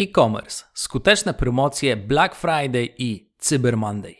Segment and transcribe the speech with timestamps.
[0.00, 4.14] E-commerce, skuteczne promocje Black Friday i Cyber Monday.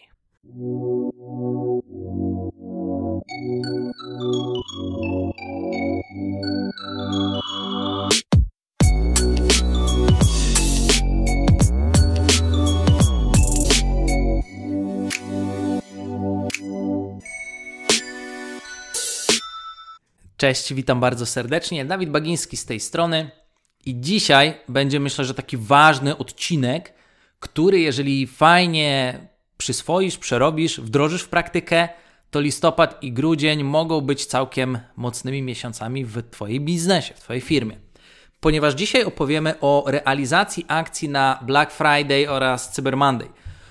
[20.37, 21.85] Cześć, witam bardzo serdecznie.
[21.85, 23.42] Dawid Bagiński z tej strony.
[23.87, 26.93] I dzisiaj będzie myślę, że taki ważny odcinek,
[27.41, 29.19] który jeżeli fajnie
[29.57, 31.89] przyswoisz, przerobisz, wdrożysz w praktykę,
[32.31, 37.77] to listopad i grudzień mogą być całkiem mocnymi miesiącami w Twojej biznesie, w Twojej firmie.
[38.41, 43.29] Ponieważ dzisiaj opowiemy o realizacji akcji na Black Friday oraz Cyber Monday.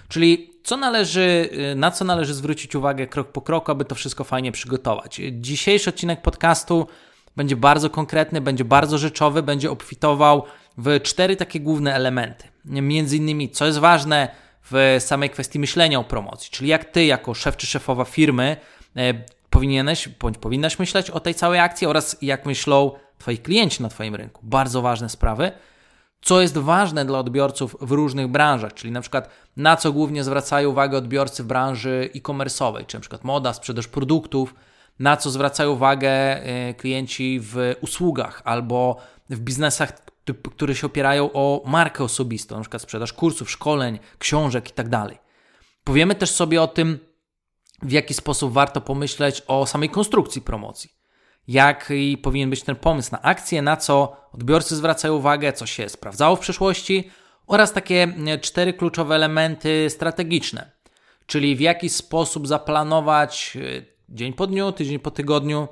[0.08, 4.52] Czyli co należy, na co należy zwrócić uwagę krok po kroku, aby to wszystko fajnie
[4.52, 5.22] przygotować.
[5.32, 6.88] Dzisiejszy odcinek podcastu
[7.36, 10.44] będzie bardzo konkretny, będzie bardzo rzeczowy, będzie obfitował
[10.78, 12.48] w cztery takie główne elementy.
[12.66, 14.30] Między innymi, co jest ważne
[14.72, 18.58] w samej kwestii myślenia o promocji, czyli jak ty, jako szef czy szefowa firmy,
[18.96, 19.14] e,
[19.50, 24.16] powinieneś bądź powinnaś myśleć o tej całej akcji oraz jak myślą twoi klienci na twoim
[24.16, 24.42] rynku.
[24.44, 25.52] Bardzo ważne sprawy.
[26.22, 30.70] Co jest ważne dla odbiorców w różnych branżach, czyli na przykład na co głównie zwracają
[30.70, 34.56] uwagę odbiorcy w branży e-commerce'owej, czy na przykład moda, sprzedaż produktów,
[35.02, 38.98] na co zwracają uwagę e, klienci w usługach albo
[39.30, 39.94] w biznesach,
[40.52, 44.90] które się opierają o markę osobistą, na przykład sprzedaż kursów, szkoleń, książek itd.
[44.90, 45.18] Tak
[45.84, 47.00] Powiemy też sobie o tym,
[47.82, 50.90] w jaki sposób warto pomyśleć o samej konstrukcji promocji.
[51.48, 56.36] Jak powinien być ten pomysł na akcję, na co odbiorcy zwracają uwagę, co się sprawdzało
[56.36, 57.12] w przeszłości
[57.48, 60.72] oraz takie e, cztery kluczowe elementy strategiczne,
[61.26, 65.68] czyli w jaki sposób zaplanować e, dzień po dniu, tydzień po tygodniu,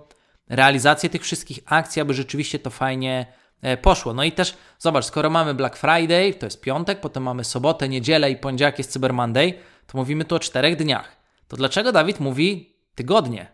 [0.49, 3.25] realizację tych wszystkich akcji, aby rzeczywiście to fajnie
[3.61, 4.13] e, poszło.
[4.13, 8.31] No i też zobacz, skoro mamy Black Friday, to jest piątek, potem mamy sobotę, niedzielę
[8.31, 9.53] i poniedziałek jest Cyber Monday,
[9.87, 11.15] to mówimy tu o czterech dniach.
[11.47, 13.47] To dlaczego Dawid mówi tygodnie?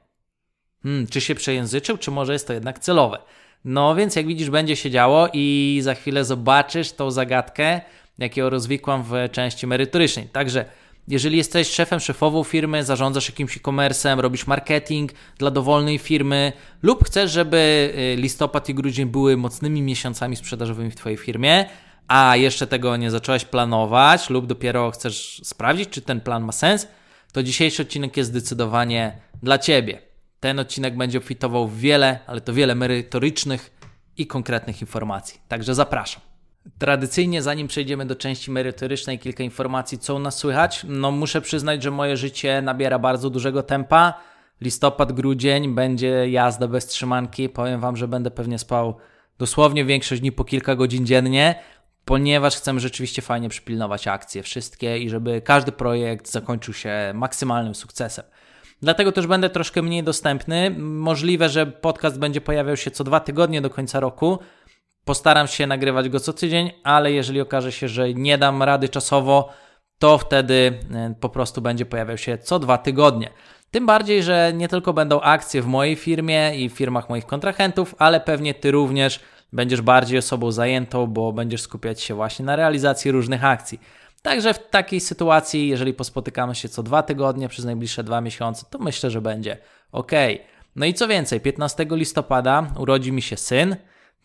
[0.84, 3.18] Hmm, czy się przejęzyczył, czy może jest to jednak celowe?
[3.66, 7.81] No więc jak widzisz, będzie się działo i za chwilę zobaczysz tą zagadkę,
[8.18, 10.28] jaką rozwikłam w części merytorycznej.
[10.28, 10.66] Także
[11.07, 17.31] jeżeli jesteś szefem, szefową firmy, zarządzasz jakimś e-commerce'em, robisz marketing dla dowolnej firmy lub chcesz,
[17.31, 21.65] żeby y, listopad i grudzień były mocnymi miesiącami sprzedażowymi w Twojej firmie,
[22.07, 26.88] a jeszcze tego nie zacząłeś planować lub dopiero chcesz sprawdzić, czy ten plan ma sens,
[27.31, 30.01] to dzisiejszy odcinek jest zdecydowanie dla Ciebie.
[30.39, 33.71] Ten odcinek będzie obfitował w wiele, ale to wiele merytorycznych
[34.17, 35.39] i konkretnych informacji.
[35.47, 36.34] Także zapraszam.
[36.77, 40.85] Tradycyjnie, zanim przejdziemy do części merytorycznej, kilka informacji, co u nas słychać.
[40.89, 44.13] No, muszę przyznać, że moje życie nabiera bardzo dużego tempa.
[44.61, 47.49] Listopad, grudzień będzie jazda bez trzymanki.
[47.49, 48.97] Powiem Wam, że będę pewnie spał
[49.37, 51.55] dosłownie większość dni po kilka godzin dziennie,
[52.05, 58.25] ponieważ chcemy rzeczywiście fajnie przypilnować akcje wszystkie i żeby każdy projekt zakończył się maksymalnym sukcesem.
[58.81, 60.75] Dlatego też będę troszkę mniej dostępny.
[60.79, 64.39] Możliwe, że podcast będzie pojawiał się co dwa tygodnie do końca roku
[65.05, 69.49] Postaram się nagrywać go co tydzień, ale jeżeli okaże się, że nie dam rady czasowo,
[69.99, 73.29] to wtedy e, po prostu będzie pojawiał się co dwa tygodnie.
[73.71, 77.95] Tym bardziej, że nie tylko będą akcje w mojej firmie i w firmach moich kontrahentów,
[77.97, 79.19] ale pewnie Ty również
[79.53, 83.79] będziesz bardziej osobą zajętą, bo będziesz skupiać się właśnie na realizacji różnych akcji.
[84.21, 88.79] Także w takiej sytuacji, jeżeli pospotykamy się co dwa tygodnie przez najbliższe dwa miesiące, to
[88.79, 89.57] myślę, że będzie
[89.91, 90.11] ok.
[90.75, 93.75] No i co więcej, 15 listopada urodzi mi się syn.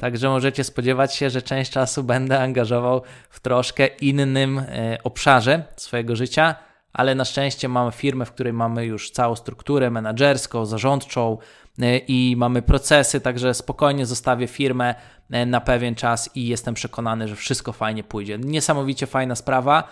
[0.00, 6.16] Także możecie spodziewać się, że część czasu będę angażował w troszkę innym e, obszarze swojego
[6.16, 6.54] życia,
[6.92, 11.38] ale na szczęście mamy firmę, w której mamy już całą strukturę menedżerską, zarządczą
[11.78, 14.94] e, i mamy procesy, także spokojnie zostawię firmę
[15.30, 18.38] e, na pewien czas i jestem przekonany, że wszystko fajnie pójdzie.
[18.38, 19.88] Niesamowicie fajna sprawa,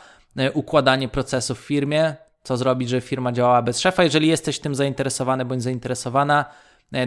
[0.55, 4.05] układanie procesów w firmie, co zrobić, żeby firma działała bez szefa.
[4.05, 6.45] Jeżeli jesteś tym zainteresowany bądź zainteresowana,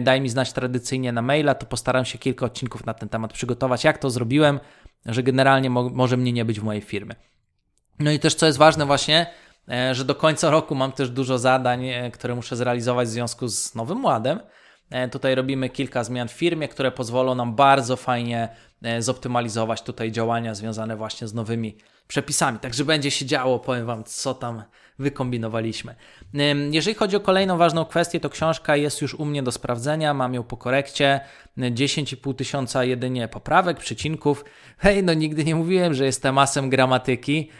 [0.00, 3.84] daj mi znać tradycyjnie na maila, to postaram się kilka odcinków na ten temat przygotować,
[3.84, 4.60] jak to zrobiłem,
[5.06, 7.14] że generalnie mo może mnie nie być w mojej firmie.
[7.98, 9.26] No i też co jest ważne właśnie,
[9.68, 13.48] e, że do końca roku mam też dużo zadań, e, które muszę zrealizować w związku
[13.48, 14.40] z Nowym Ładem.
[15.10, 18.48] Tutaj robimy kilka zmian w firmie, które pozwolą nam bardzo fajnie
[18.98, 21.76] zoptymalizować tutaj działania związane właśnie z nowymi
[22.12, 22.58] przepisami.
[22.58, 24.62] Także będzie się działo, powiem Wam, co tam
[24.98, 25.94] wykombinowaliśmy.
[26.70, 30.34] Jeżeli chodzi o kolejną ważną kwestię, to książka jest już u mnie do sprawdzenia, mam
[30.34, 31.20] ją po korekcie,
[31.58, 34.44] 10,5 tysiąca jedynie poprawek, przycinków.
[34.78, 37.50] Hej, no nigdy nie mówiłem, że jestem asem gramatyki,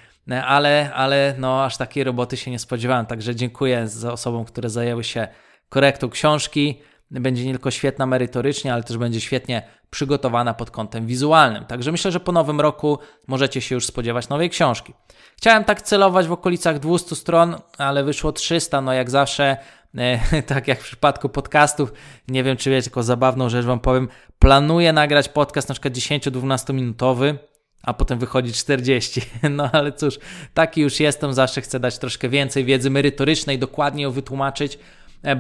[0.45, 5.05] ale, ale no aż takiej roboty się nie spodziewałem, także dziękuję za osobom, które zajęły
[5.05, 5.29] się
[5.69, 6.81] korektą książki.
[7.21, 11.65] Będzie nie tylko świetna merytorycznie, ale też będzie świetnie przygotowana pod kątem wizualnym.
[11.65, 14.95] Także myślę, że po nowym roku możecie się już spodziewać nowej książki.
[15.37, 18.81] Chciałem tak celować w okolicach 200 stron, ale wyszło 300.
[18.81, 19.57] No jak zawsze,
[19.99, 21.93] e, tak jak w przypadku podcastów,
[22.29, 26.75] nie wiem czy wiecie, tylko zabawną rzecz Wam powiem, planuję nagrać podcast na przykład 10-12
[26.75, 27.39] minutowy,
[27.83, 29.21] a potem wychodzi 40.
[29.51, 30.19] No ale cóż,
[30.55, 34.79] taki już jestem, zawsze chcę dać troszkę więcej wiedzy merytorycznej, dokładnie ją wytłumaczyć,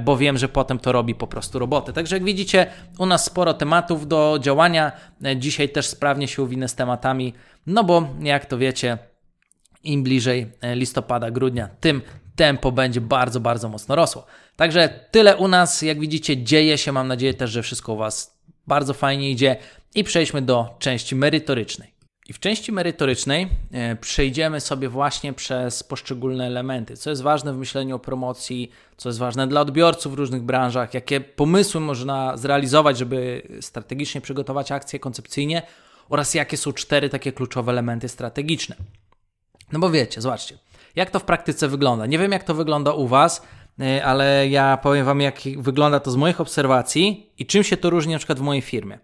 [0.04, 1.92] bo wiem, że potem to robi po prostu robotę.
[1.92, 2.66] Także jak widzicie,
[2.98, 4.92] u nas sporo tematów do działania.
[5.24, 7.34] E, dzisiaj też sprawnie się uwinę z tematami,
[7.66, 8.98] no bo jak to wiecie,
[9.84, 12.02] im bliżej e, listopada, grudnia, tym
[12.36, 14.26] tempo będzie bardzo, bardzo mocno rosło.
[14.56, 16.92] Także tyle u nas, jak widzicie, dzieje się.
[16.92, 19.56] Mam nadzieję też, że wszystko u Was bardzo fajnie idzie.
[19.94, 21.91] I przejdźmy do części merytorycznej.
[22.28, 27.56] I w części merytorycznej e, przejdziemy sobie właśnie przez poszczególne elementy, co jest ważne w
[27.56, 32.98] myśleniu o promocji, co jest ważne dla odbiorców w różnych branżach, jakie pomysły można zrealizować,
[32.98, 35.62] żeby strategicznie przygotować akcje koncepcyjnie
[36.08, 38.76] oraz jakie są cztery takie kluczowe elementy strategiczne.
[39.72, 40.58] No bo wiecie, zobaczcie,
[40.96, 42.06] jak to w praktyce wygląda.
[42.06, 43.42] Nie wiem, jak to wygląda u Was,
[43.80, 47.90] e, ale ja powiem Wam, jak wygląda to z moich obserwacji i czym się to
[47.90, 48.98] różni na przykład w mojej firmie.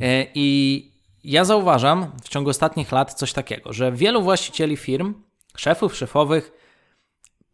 [0.00, 0.89] E, I
[1.24, 5.14] ja zauważam w ciągu ostatnich lat coś takiego, że wielu właścicieli firm,
[5.56, 6.52] szefów, szefowych,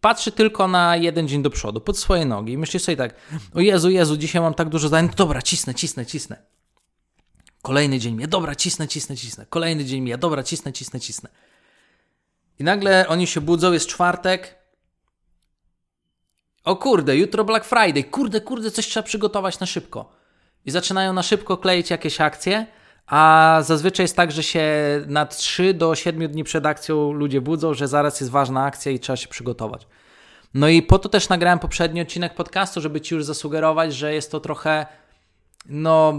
[0.01, 3.15] patrzy tylko na jeden dzień do przodu, pod swoje nogi i myśli sobie tak,
[3.55, 6.43] o Jezu, Jezu, dzisiaj mam tak dużo zadań, dobra, cisnę, cisnę, cisnę.
[7.63, 9.47] Kolejny dzień mnie, dobra, cisnę, cisnę, cisnę.
[9.47, 11.31] Kolejny dzień mnie, dobra, cisnę, cisnę, cisnę.
[12.59, 14.59] I nagle oni się budzą, jest czwartek.
[16.65, 18.05] O kurde, jutro Black Friday.
[18.05, 20.13] Kurde, kurde, coś trzeba przygotować na szybko.
[20.65, 22.67] I zaczynają na szybko kleić jakieś akcje,
[23.07, 24.65] a zazwyczaj jest tak, że się
[25.07, 29.01] na 3 do 7 dni przed akcją ludzie budzą, że zaraz jest ważna akcja i
[29.01, 29.87] trzeba się przygotować.
[30.55, 34.31] No i po to też nagrałem poprzedni odcinek podcastu, żeby Ci już zasugerować, że jest
[34.31, 34.87] to trochę
[35.69, 36.15] no,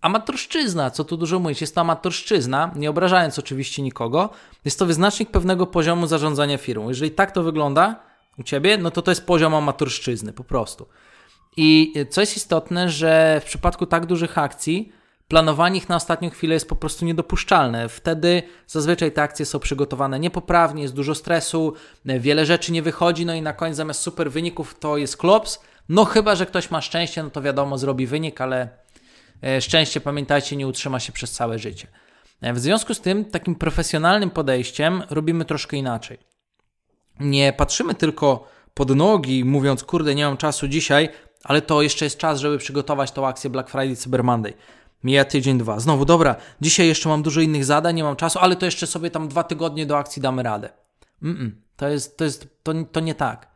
[0.00, 4.30] amatorszczyzna, co tu dużo mówić, jest to amatorszczyzna, nie obrażając oczywiście nikogo,
[4.64, 6.88] jest to wyznacznik pewnego poziomu zarządzania firmą.
[6.88, 8.00] Jeżeli tak to wygląda
[8.38, 10.86] u Ciebie, no to to jest poziom amatorszczyzny, po prostu.
[11.56, 14.92] I co jest istotne, że w przypadku tak dużych akcji,
[15.28, 17.88] planowanie ich na ostatnią chwilę jest po prostu niedopuszczalne.
[17.88, 21.74] Wtedy zazwyczaj te akcje są przygotowane niepoprawnie, jest dużo stresu,
[22.04, 25.60] wiele rzeczy nie wychodzi, no i na koniec zamiast super wyników to jest klops.
[25.88, 28.84] No chyba, że ktoś ma szczęście, no to wiadomo, zrobi wynik, ale
[29.44, 31.88] E, szczęście, pamiętajcie, nie utrzyma się przez całe życie.
[32.40, 36.18] E, w związku z tym, takim profesjonalnym podejściem robimy troszkę inaczej.
[37.20, 41.08] Nie patrzymy tylko pod nogi, mówiąc, kurde, nie mam czasu dzisiaj,
[41.44, 44.54] ale to jeszcze jest czas, żeby przygotować tą akcję Black Friday, Cyber Monday.
[45.04, 45.80] Mija tydzień, dwa.
[45.80, 49.10] Znowu, dobra, dzisiaj jeszcze mam dużo innych zadań, nie mam czasu, ale to jeszcze sobie
[49.10, 50.70] tam dwa tygodnie do akcji damy radę.
[51.22, 53.54] Mm -mm, to jest, to, jest to, to nie tak.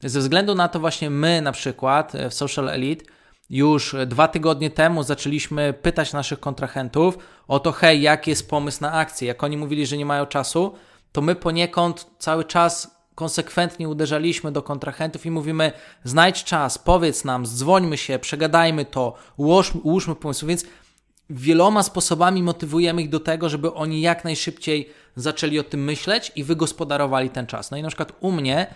[0.00, 3.04] Ze względu na to właśnie my na przykład w Social Elite
[3.50, 7.18] już dwa tygodnie temu zaczęliśmy pytać naszych kontrahentów
[7.48, 9.28] o to, hej, jaki jest pomysł na akcję.
[9.28, 10.74] Jak oni mówili, że nie mają czasu,
[11.12, 15.72] to my poniekąd cały czas konsekwentnie uderzaliśmy do kontrahentów i mówimy:
[16.04, 20.46] znajdź czas, powiedz nam, dzwońmy się, przegadajmy to, ułóżmy, ułóżmy pomysł.
[20.46, 20.64] Więc
[21.30, 26.44] wieloma sposobami motywujemy ich do tego, żeby oni jak najszybciej zaczęli o tym myśleć i
[26.44, 27.70] wygospodarowali ten czas.
[27.70, 28.66] No i na przykład u mnie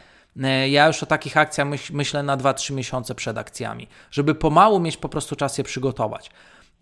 [0.43, 4.81] E, ja już o takich akcjach myśl, myślę na 2-3 miesiące przed akcjami, żeby pomału
[4.81, 6.31] mieć po prostu czas je przygotować.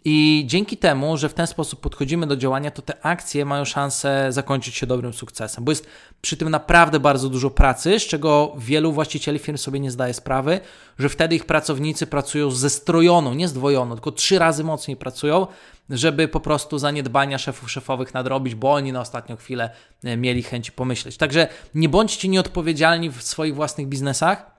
[0.04, 4.26] I dzięki temu, że w ten sposób podchodzimy do działania, to te akcje mają szansę
[4.30, 5.86] zakończyć się dobrym sukcesem, bo jest
[6.20, 10.60] przy tym naprawdę bardzo dużo pracy, z czego wielu właścicieli firm sobie nie zdaje sprawy,
[10.98, 15.46] że wtedy ich pracownicy pracują zestrojoną, nie zdwojoną, tylko trzy razy mocniej pracują,
[15.90, 19.70] żeby po prostu zaniedbania szefów szefowych nadrobić, bo oni na ostatnią chwilę
[20.04, 21.16] e, mieli chęci pomyśleć.
[21.16, 24.50] Także nie bądźcie nieodpowiedzialni w swoich własnych biznesach.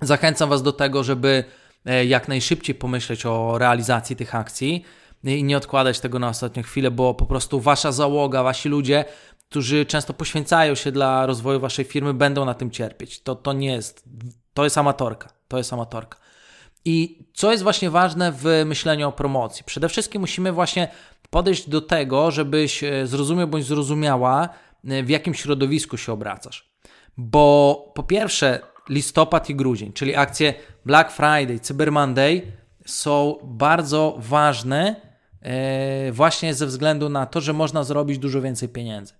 [0.00, 1.44] Zachęcam Was do tego, żeby
[2.06, 4.84] jak najszybciej pomyśleć o realizacji tych akcji
[5.24, 9.04] i nie odkładać tego na ostatnią chwilę, bo po prostu wasza załoga, wasi ludzie,
[9.48, 13.20] którzy często poświęcają się dla rozwoju waszej firmy, będą na tym cierpieć.
[13.20, 14.04] To, to nie jest,
[14.54, 16.18] to jest amatorka, to jest amatorka.
[16.84, 19.64] I co jest właśnie ważne w myśleniu o promocji?
[19.64, 20.88] Przede wszystkim musimy właśnie
[21.30, 24.48] podejść do tego, żebyś e, zrozumiał bądź zrozumiała,
[24.88, 26.70] e, w jakim środowisku się obracasz.
[27.16, 32.42] Bo po pierwsze, listopad i grudzień, czyli akcje Black Friday, Cyber Monday
[32.86, 34.96] są bardzo ważne
[35.42, 39.14] e, właśnie ze względu na to, że można zrobić dużo więcej pieniędzy.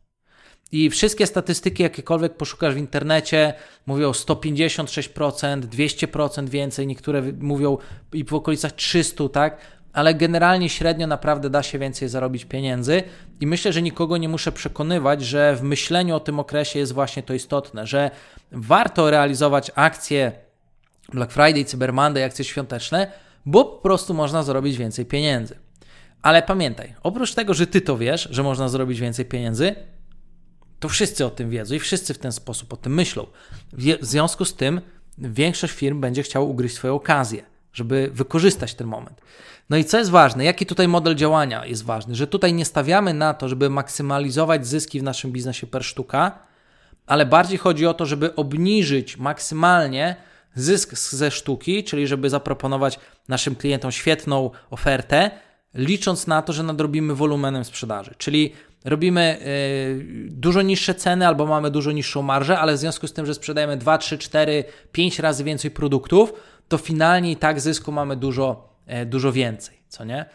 [0.72, 3.54] I wszystkie statystyki, jakiekolwiek poszukasz w internecie,
[3.86, 7.78] mówią 156%, 200% więcej, niektóre mówią
[8.12, 9.58] i w okolicach 300, tak?
[9.96, 13.02] Ale generalnie średnio naprawdę da się więcej zarobić pieniędzy
[13.40, 17.22] i myślę, że nikogo nie muszę przekonywać, że w myśleniu o tym okresie jest właśnie
[17.22, 18.10] to istotne, że
[18.52, 20.32] warto realizować akcje
[21.12, 23.12] Black Friday, Cyber Monday, akcje świąteczne,
[23.46, 25.58] bo po prostu można zrobić więcej pieniędzy.
[26.22, 29.74] Ale pamiętaj, oprócz tego, że ty to wiesz, że można zrobić więcej pieniędzy,
[30.80, 33.26] to wszyscy o tym wiedzą i wszyscy w ten sposób o tym myślą.
[33.72, 34.80] W związku z tym
[35.18, 39.20] większość firm będzie chciała ugryźć swoją okazję, żeby wykorzystać ten moment.
[39.70, 43.14] No i co jest ważne, jaki tutaj model działania jest ważny, że tutaj nie stawiamy
[43.14, 46.38] na to, żeby maksymalizować zyski w naszym biznesie per sztuka,
[47.06, 50.16] ale bardziej chodzi o to, żeby obniżyć maksymalnie
[50.54, 55.30] zysk ze sztuki, czyli żeby zaproponować naszym klientom świetną ofertę,
[55.74, 58.14] licząc na to, że nadrobimy wolumenem sprzedaży.
[58.18, 58.52] Czyli
[58.84, 63.26] robimy y, dużo niższe ceny albo mamy dużo niższą marżę, ale w związku z tym,
[63.26, 66.32] że sprzedajemy 2, 3, 4, 5 razy więcej produktów,
[66.68, 68.75] to finalnie i tak zysku mamy dużo,
[69.06, 70.26] dużo więcej, co nie?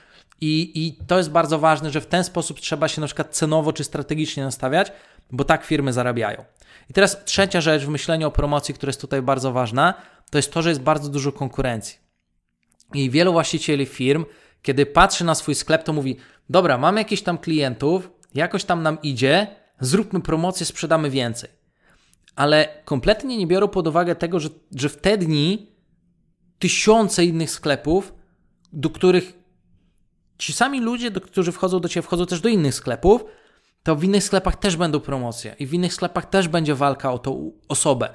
[0.42, 3.74] I, I to jest bardzo ważne, że w ten sposób trzeba się na przykład cenowo
[3.74, 4.92] czy strategicznie nastawiać,
[5.32, 6.46] bo tak firmy zarabiają.
[6.90, 9.94] I teraz trzecia rzecz w myśleniu o promocji, która jest tutaj bardzo ważna,
[10.30, 11.98] to jest to, że jest bardzo dużo konkurencji.
[12.94, 14.26] I wielu właścicieli firm,
[14.62, 16.18] kiedy patrzy na swój sklep, to mówi:
[16.50, 19.48] Dobra, mamy jakichś tam klientów, jakoś tam nam idzie,
[19.80, 21.50] zróbmy promocję, sprzedamy więcej.
[22.36, 25.72] Ale kompletnie nie biorą pod uwagę tego, że, że w te dni
[26.60, 28.14] tysiące innych sklepów,
[28.74, 29.34] do których
[30.38, 33.26] ci sami ludzie, do, którzy wchodzą do Ciebie, wchodzą też do innych sklepów,
[33.84, 37.20] to w innych sklepach też będą promocje i w innych sklepach też będzie walka o
[37.20, 38.10] tą osobę.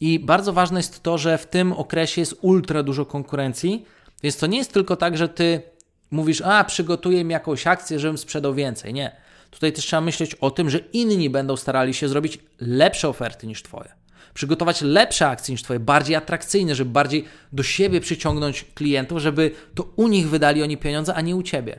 [0.00, 3.86] I bardzo ważne jest to, że w tym okresie jest ultra dużo konkurencji,
[4.22, 5.62] więc to nie jest tylko tak, że ty
[6.10, 8.94] mówisz, a przygotuję mi jakąś akcję, żebym sprzedał więcej.
[8.94, 9.16] Nie.
[9.50, 13.62] Tutaj też trzeba myśleć o tym, że inni będą starali się zrobić lepsze oferty niż
[13.62, 13.99] Twoje.
[14.34, 19.92] Przygotować lepsze akcje niż Twoje, bardziej atrakcyjne, żeby bardziej do siebie przyciągnąć klientów, żeby to
[19.96, 21.78] u nich wydali oni pieniądze, a nie u Ciebie.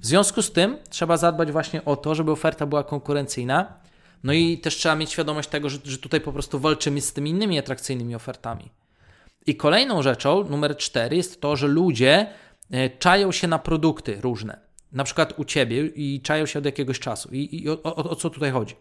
[0.00, 3.74] W związku z tym trzeba zadbać właśnie o to, żeby oferta była konkurencyjna.
[4.24, 7.30] No i też trzeba mieć świadomość tego, że, że tutaj po prostu walczymy z tymi
[7.30, 8.70] innymi atrakcyjnymi ofertami.
[9.46, 12.26] I kolejną rzeczą, numer cztery, jest to, że ludzie
[12.70, 14.60] e, czają się na produkty różne.
[14.92, 17.28] Na przykład u ciebie i czają się od jakiegoś czasu.
[17.32, 18.74] I, i o, o, o, co tutaj chodzi?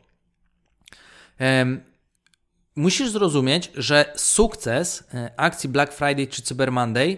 [2.76, 7.18] Musisz zrozumieć, że sukces e, akcji Black Friday czy Cyber Monday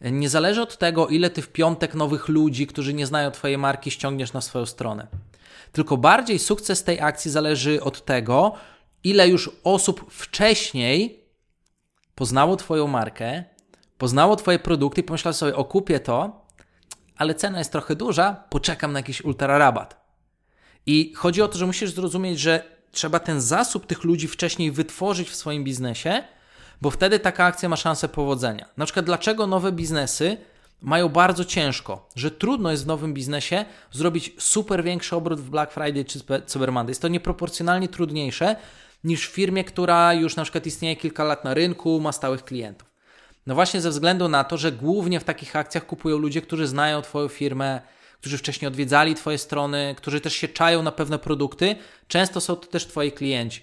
[0.00, 3.90] nie zależy od tego, ile ty w piątek nowych ludzi, którzy nie znają Twojej marki,
[3.90, 5.06] ściągniesz na swoją stronę.
[5.72, 8.54] Tylko bardziej sukces tej akcji zależy od tego,
[9.04, 11.24] ile już osób wcześniej
[12.14, 13.44] poznało Twoją markę,
[13.98, 16.46] poznało Twoje produkty i pomyślało sobie, o kupię to,
[17.16, 20.06] ale cena jest trochę duża, poczekam na jakiś ultra rabat.
[20.86, 25.30] I chodzi o to, że musisz zrozumieć, że trzeba ten zasób tych ludzi wcześniej wytworzyć
[25.30, 26.22] w swoim biznesie,
[26.82, 28.68] bo wtedy taka akcja ma szansę powodzenia.
[28.76, 30.36] Na przykład, dlaczego nowe biznesy
[30.82, 35.72] mają bardzo ciężko, że trudno jest w nowym biznesie zrobić super większy obrót w Black
[35.72, 36.90] Friday czy Cyber Monday.
[36.90, 38.56] Jest to nieproporcjonalnie trudniejsze
[39.04, 42.88] niż w firmie, która już na przykład istnieje kilka lat na rynku, ma stałych klientów.
[43.46, 47.02] No właśnie ze względu na to, że głównie w takich akcjach kupują ludzie, którzy znają
[47.02, 47.80] Twoją firmę,
[48.26, 51.76] którzy wcześniej odwiedzali Twoje strony, którzy też się czają na pewne produkty.
[52.08, 53.62] Często są to też Twoi klienci.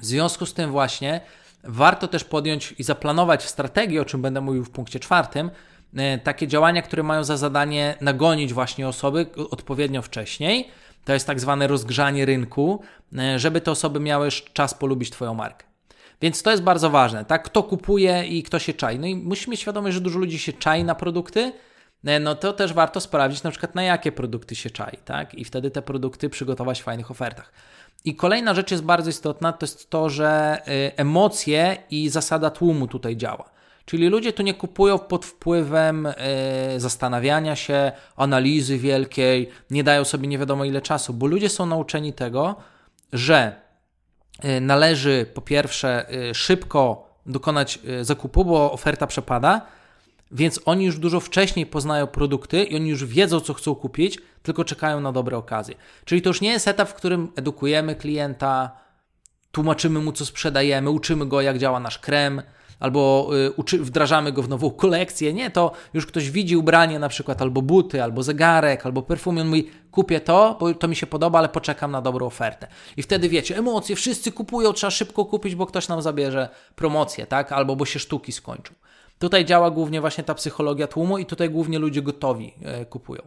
[0.00, 1.20] W związku z tym właśnie
[1.64, 5.50] warto też podjąć i zaplanować w strategii, o czym będę mówił w punkcie czwartym,
[5.96, 10.68] e, takie działania, które mają za zadanie nagonić właśnie osoby odpowiednio wcześniej.
[11.04, 12.82] To jest tak zwane rozgrzanie rynku,
[13.18, 15.66] e, żeby te osoby miały czas polubić Twoją markę.
[16.22, 17.42] Więc to jest bardzo ważne, tak?
[17.42, 18.98] Kto kupuje i kto się czai.
[18.98, 21.52] No i musimy mieć świadomość, że dużo ludzi się czai na produkty,
[22.04, 25.34] no to też warto sprawdzić na przykład na jakie produkty się czai, tak?
[25.34, 27.52] I wtedy te produkty przygotować w fajnych ofertach.
[28.04, 32.86] I kolejna rzecz jest bardzo istotna, to jest to, że y, emocje i zasada tłumu
[32.86, 33.50] tutaj działa.
[33.84, 36.14] Czyli ludzie tu nie kupują pod wpływem y,
[36.76, 42.12] zastanawiania się, analizy wielkiej, nie dają sobie nie wiadomo ile czasu, bo ludzie są nauczeni
[42.12, 42.56] tego,
[43.12, 43.52] że
[44.44, 49.66] y, należy po pierwsze szybko dokonać zakupu, bo oferta przepada,
[50.30, 54.64] więc oni już dużo wcześniej poznają produkty i oni już wiedzą, co chcą kupić, tylko
[54.64, 55.74] czekają na dobre okazje.
[56.04, 58.70] Czyli to już nie jest etap, w którym edukujemy klienta,
[59.52, 62.42] tłumaczymy mu, co sprzedajemy, uczymy go, jak działa nasz krem,
[62.80, 65.32] albo y, uczy, wdrażamy go w nową kolekcję.
[65.32, 69.40] Nie, to już ktoś widzi ubranie na przykład, albo buty, albo zegarek, albo perfum i
[69.40, 72.68] on mówi, kupię to, bo to mi się podoba, ale poczekam na dobrą ofertę.
[72.96, 77.52] I wtedy wiecie, emocje, wszyscy kupują, trzeba szybko kupić, bo ktoś nam zabierze promocję, tak?
[77.52, 78.74] Albo bo się sztuki skończą.
[79.18, 83.22] Tutaj działa głównie właśnie ta psychologia tłumu i tutaj głównie ludzie gotowi e, kupują.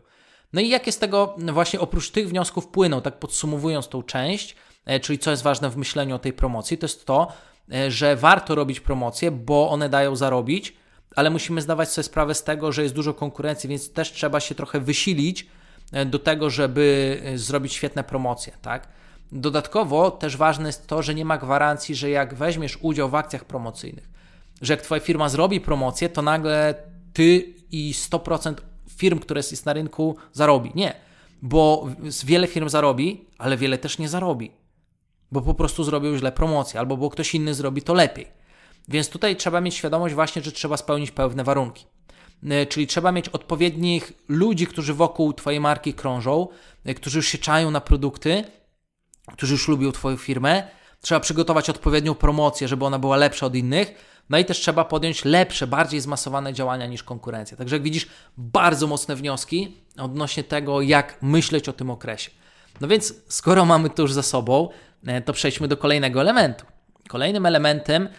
[0.53, 4.55] No i jakie z tego właśnie oprócz tych wniosków płyną, tak podsumowując tą część,
[4.85, 7.27] e, czyli co jest ważne w myśleniu o tej promocji, to jest to,
[7.73, 10.75] e, że warto robić promocje, bo one dają zarobić,
[11.15, 14.55] ale musimy zdawać sobie sprawę z tego, że jest dużo konkurencji, więc też trzeba się
[14.55, 15.47] trochę wysilić
[16.05, 18.87] do tego, żeby zrobić świetne promocje, tak?
[19.31, 23.45] Dodatkowo też ważne jest to, że nie ma gwarancji, że jak weźmiesz udział w akcjach
[23.45, 24.09] promocyjnych,
[24.61, 26.75] że jak Twoja firma zrobi promocję, to nagle
[27.13, 28.55] ty i 100%
[28.89, 30.71] firm, które jest na rynku, zarobi.
[30.75, 30.93] Nie,
[31.41, 31.87] bo
[32.25, 34.51] wiele firm zarobi, ale wiele też nie zarobi,
[35.31, 38.27] bo po prostu zrobił źle promocję, albo bo ktoś inny zrobi to lepiej.
[38.87, 41.85] Więc tutaj trzeba mieć świadomość właśnie, że trzeba spełnić pewne warunki.
[42.49, 46.47] E, czyli trzeba mieć odpowiednich ludzi, którzy wokół Twojej marki krążą,
[46.85, 48.43] e, którzy już się czają na produkty,
[49.31, 50.67] którzy już lubią Twoją firmę.
[51.01, 54.11] Trzeba przygotować odpowiednią promocję, żeby ona była lepsza od innych.
[54.29, 57.57] No i też trzeba podjąć lepsze, bardziej zmasowane działania niż konkurencja.
[57.57, 62.31] Także jak widzisz, bardzo mocne wnioski odnośnie tego, jak myśleć o tym okresie.
[62.81, 64.69] No więc, skoro mamy to już za sobą,
[65.05, 66.65] e, to przejdźmy do kolejnego elementu.
[67.07, 68.09] Kolejnym elementem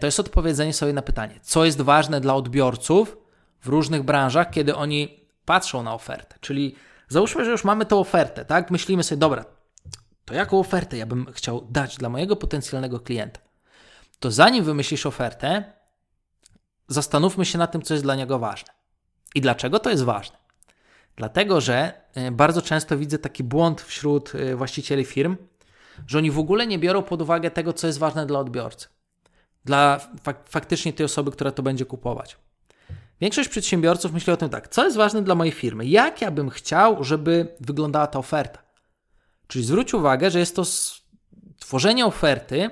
[0.00, 3.16] to jest odpowiedzenie sobie na pytanie, co jest ważne dla odbiorców
[3.60, 6.36] w różnych branżach, kiedy oni patrzą na ofertę.
[6.40, 6.74] Czyli
[7.08, 8.70] załóżmy, że już mamy tą ofertę, tak?
[8.70, 9.44] Myślimy sobie, dobra,
[10.24, 13.40] to jaką ofertę ja bym chciał dać dla mojego potencjalnego klienta?
[14.20, 15.64] To zanim wymyślisz ofertę,
[16.88, 18.72] zastanówmy się nad tym, co jest dla niego ważne.
[19.34, 20.36] I dlaczego to jest ważne?
[21.16, 25.36] Dlatego, że e, bardzo często widzę taki błąd wśród e, właścicieli firm,
[26.06, 28.88] że oni w ogóle nie biorą pod uwagę tego, co jest ważne dla odbiorcy.
[29.64, 32.36] Dla fak faktycznie tej osoby, która to będzie kupować.
[33.20, 36.50] Większość przedsiębiorców myśli o tym tak, co jest ważne dla mojej firmy, jak ja bym
[36.50, 38.61] chciał, żeby wyglądała ta oferta.
[39.46, 40.62] Czyli zwróć uwagę, że jest to
[41.58, 42.70] tworzenie oferty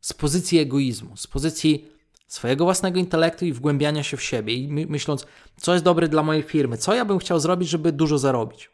[0.00, 1.88] z pozycji egoizmu, z pozycji
[2.26, 6.22] swojego własnego intelektu i wgłębiania się w siebie i my, myśląc, co jest dobre dla
[6.22, 8.70] mojej firmy, co ja bym chciał zrobić, żeby dużo zarobić.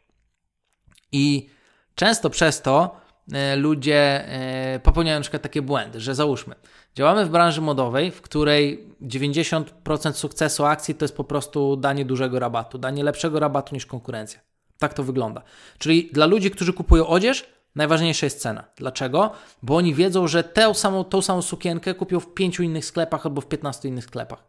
[1.11, 1.49] I
[1.95, 2.95] często przez to
[3.33, 6.55] e, ludzie e, popełniają na przykład takie błędy, że załóżmy,
[6.95, 12.39] Działamy w branży modowej, w której 90% sukcesu akcji to jest po prostu danie dużego
[12.39, 14.39] rabatu, danie lepszego rabatu niż konkurencja.
[14.81, 15.41] Tak to wygląda.
[15.77, 17.45] Czyli dla ludzi, którzy kupują odzież,
[17.75, 18.63] najważniejsza jest cena.
[18.75, 19.31] Dlaczego?
[19.63, 23.41] Bo oni wiedzą, że tę samą, tą samą sukienkę kupią w pięciu innych sklepach albo
[23.41, 24.43] w 15 innych sklepach.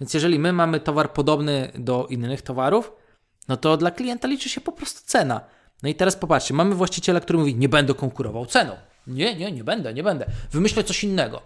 [0.00, 2.92] Więc jeżeli my mamy towar podobny do innych towarów,
[3.48, 5.40] no to dla klienta liczy się po prostu cena.
[5.82, 8.72] No i teraz popatrzcie, mamy właściciela, który mówi, nie będę konkurował ceną.
[9.06, 10.26] Nie, nie, nie będę, nie będę.
[10.52, 11.42] Wymyślę coś innego.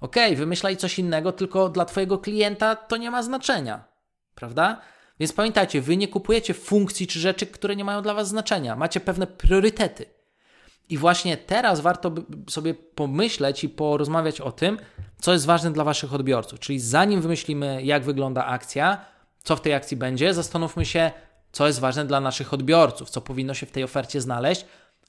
[0.00, 3.84] OK, wymyślaj coś innego, tylko dla Twojego klienta to nie ma znaczenia,
[4.34, 4.80] prawda?
[5.20, 8.76] Więc pamiętajcie, Wy nie kupujecie funkcji czy rzeczy, które nie mają dla Was znaczenia.
[8.76, 10.06] Macie pewne priorytety.
[10.88, 12.12] I właśnie teraz warto
[12.50, 14.78] sobie pomyśleć i porozmawiać o tym,
[15.20, 16.60] co jest ważne dla Waszych odbiorców.
[16.60, 19.04] Czyli zanim wymyślimy, jak wygląda akcja,
[19.42, 21.10] co w tej akcji będzie, zastanówmy się,
[21.52, 24.64] co jest ważne dla naszych odbiorców, co powinno się w tej ofercie znaleźć,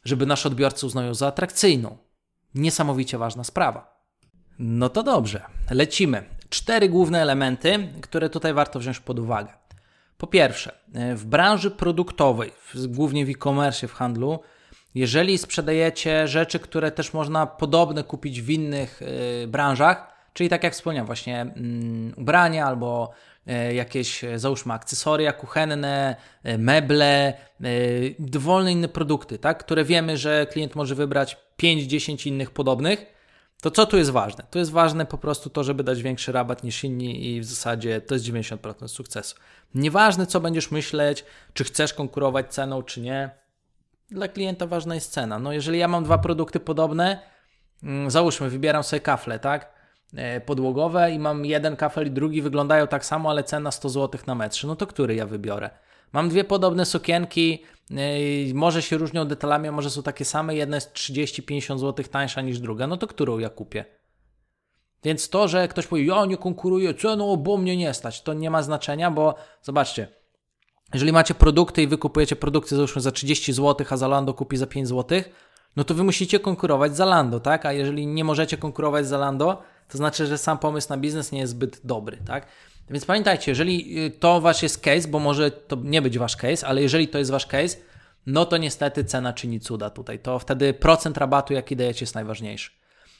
[0.05, 1.97] żeby nasz odbiorcy uznał ją za atrakcyjną.
[2.55, 4.05] Niesamowicie ważna sprawa.
[4.59, 6.23] No to dobrze, lecimy.
[6.49, 9.53] Cztery główne elementy, które tutaj warto wziąć pod uwagę.
[10.17, 10.71] Po pierwsze,
[11.15, 14.39] w branży produktowej, głównie w e-commerce, w handlu,
[14.95, 20.73] jeżeli sprzedajecie rzeczy, które też można podobne kupić w innych y, branżach, czyli tak jak
[20.73, 23.11] wspomniałem, właśnie mm, ubrania albo
[23.47, 26.15] y, jakieś, załóżmy, akcesoria kuchenne,
[26.57, 27.33] meble,
[28.19, 33.14] dowolne inne produkty, tak, które wiemy, że klient może wybrać 5-10 innych podobnych,
[33.65, 34.43] to co tu jest ważne?
[34.51, 38.01] Tu jest ważne po prostu to, żeby dać większy rabat niż inni i w zasadzie
[38.01, 39.35] to jest 90% sukcesu.
[39.75, 43.29] Nieważne, co będziesz myśleć, czy chcesz konkurować ceną, czy nie.
[44.09, 45.39] Dla klienta ważna jest cena.
[45.39, 47.19] No jeżeli ja mam dwa produkty podobne,
[47.83, 49.73] mm, załóżmy, wybieram sobie kafle, tak?
[50.15, 54.21] E, podłogowe i mam jeden kafel i drugi wyglądają tak samo, ale cena 100 zł
[54.27, 54.67] na metrze.
[54.67, 55.69] No to który ja wybiorę?
[56.15, 57.97] Mam dwie podobne sukienki, yy,
[58.53, 60.55] może się różnią detalami, a może są takie same.
[60.55, 62.87] Jedna jest 30-50 zł tańsza niż druga.
[62.87, 63.85] No to którą ja kupię?
[65.03, 68.49] Więc to, że ktoś powie, ja nie konkuruję ceną, bo mnie nie stać, to nie
[68.49, 70.07] ma znaczenia, bo zobaczcie,
[70.93, 74.67] jeżeli macie produkty i wy kupujecie produkty załóżmy za 30 zł, a Zalando kupi za
[74.67, 75.21] 5 zł,
[75.75, 77.65] no to wy musicie konkurować z Zalando, tak?
[77.65, 81.39] A jeżeli nie możecie konkurować z Zalando, to znaczy, że sam pomysł na biznes nie
[81.39, 82.47] jest zbyt dobry, tak?
[82.89, 86.67] Więc pamiętajcie, jeżeli y, to wasz jest case, bo może to nie być wasz case,
[86.67, 87.77] ale jeżeli to jest wasz case,
[88.25, 90.19] no to niestety cena czyni cuda tutaj.
[90.19, 92.71] To wtedy procent rabatu, jaki dajecie, jest najważniejszy.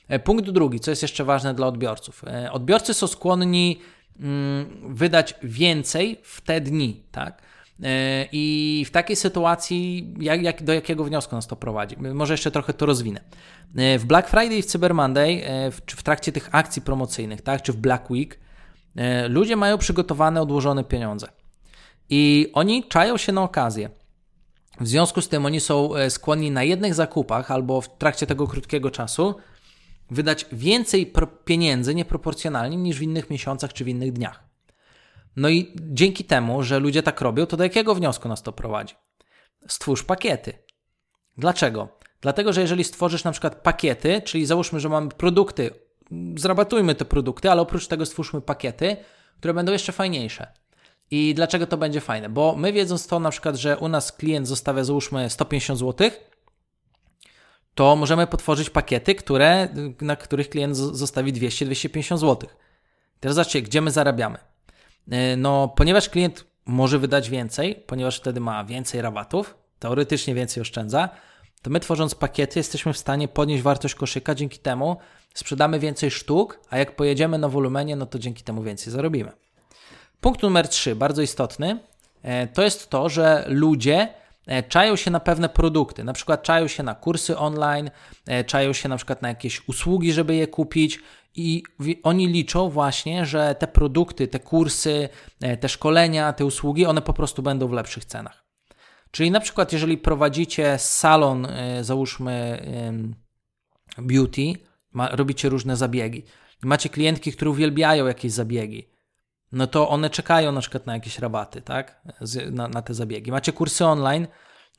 [0.07, 2.23] E, punkt drugi, co jest jeszcze ważne dla odbiorców.
[2.27, 3.81] E, odbiorcy są skłonni
[4.19, 7.41] mm, wydać więcej w te dni, tak?
[7.83, 11.97] E, I w takiej sytuacji, jak, jak, do jakiego wniosku nas to prowadzi?
[11.97, 13.21] Może jeszcze trochę to rozwinę.
[13.99, 17.73] W Black Friday i w Cyber Monday, w, w trakcie tych akcji promocyjnych, tak, czy
[17.73, 18.39] w Black Week,
[19.29, 21.27] ludzie mają przygotowane, odłożone pieniądze
[22.09, 23.89] i oni czają się na okazję.
[24.79, 28.47] W związku z tym oni są e, skłonni na jednych zakupach albo w trakcie tego
[28.47, 29.35] krótkiego czasu
[30.11, 31.13] wydać więcej
[31.45, 34.43] pieniędzy nieproporcjonalnie niż w innych miesiącach czy w innych dniach.
[35.35, 38.95] No i dzięki temu, że ludzie tak robią, to do jakiego wniosku nas to prowadzi?
[39.67, 40.53] Stwórz pakiety.
[41.37, 41.87] Dlaczego?
[42.21, 45.71] Dlatego, że jeżeli stworzysz na przykład pakiety, czyli załóżmy, że mamy produkty
[46.35, 48.97] zrabatujmy te produkty, ale oprócz tego stwórzmy pakiety,
[49.39, 50.47] które będą jeszcze fajniejsze.
[51.11, 52.29] I dlaczego to będzie fajne?
[52.29, 56.09] Bo my wiedząc to na przykład, że u nas klient zostawia załóżmy 150 zł,
[57.75, 59.67] to możemy potworzyć pakiety, które,
[60.01, 62.49] na których klient zostawi 200-250 zł.
[63.19, 64.37] Teraz zobaczcie, gdzie my zarabiamy.
[65.11, 71.09] E, no, ponieważ klient może wydać więcej, ponieważ wtedy ma więcej rabatów, teoretycznie więcej oszczędza,
[71.61, 74.97] to my tworząc pakiety jesteśmy w stanie podnieść wartość koszyka, dzięki temu
[75.35, 79.31] sprzedamy więcej sztuk, a jak pojedziemy na wolumenie, no to dzięki temu więcej zarobimy.
[80.21, 81.79] Punkt numer 3, bardzo istotny,
[82.23, 84.13] e, to jest to, że ludzie
[84.47, 87.89] e, czają się na pewne produkty, na przykład czają się na kursy online,
[88.27, 90.99] e, czają się na przykład na jakieś usługi, żeby je kupić
[91.35, 91.63] i
[92.03, 95.09] oni liczą właśnie, że te produkty, te kursy,
[95.59, 98.45] te szkolenia, te usługi, one po prostu będą w lepszych cenach.
[99.11, 101.47] Czyli na przykład, jeżeli prowadzicie salon,
[101.81, 102.65] załóżmy
[103.97, 104.53] beauty,
[105.11, 106.23] robicie różne zabiegi,
[106.63, 108.89] macie klientki, które uwielbiają jakieś zabiegi,
[109.51, 112.01] no to one czekają na przykład na jakieś rabaty, tak?
[112.51, 113.31] Na, na te zabiegi.
[113.31, 114.27] Macie kursy online,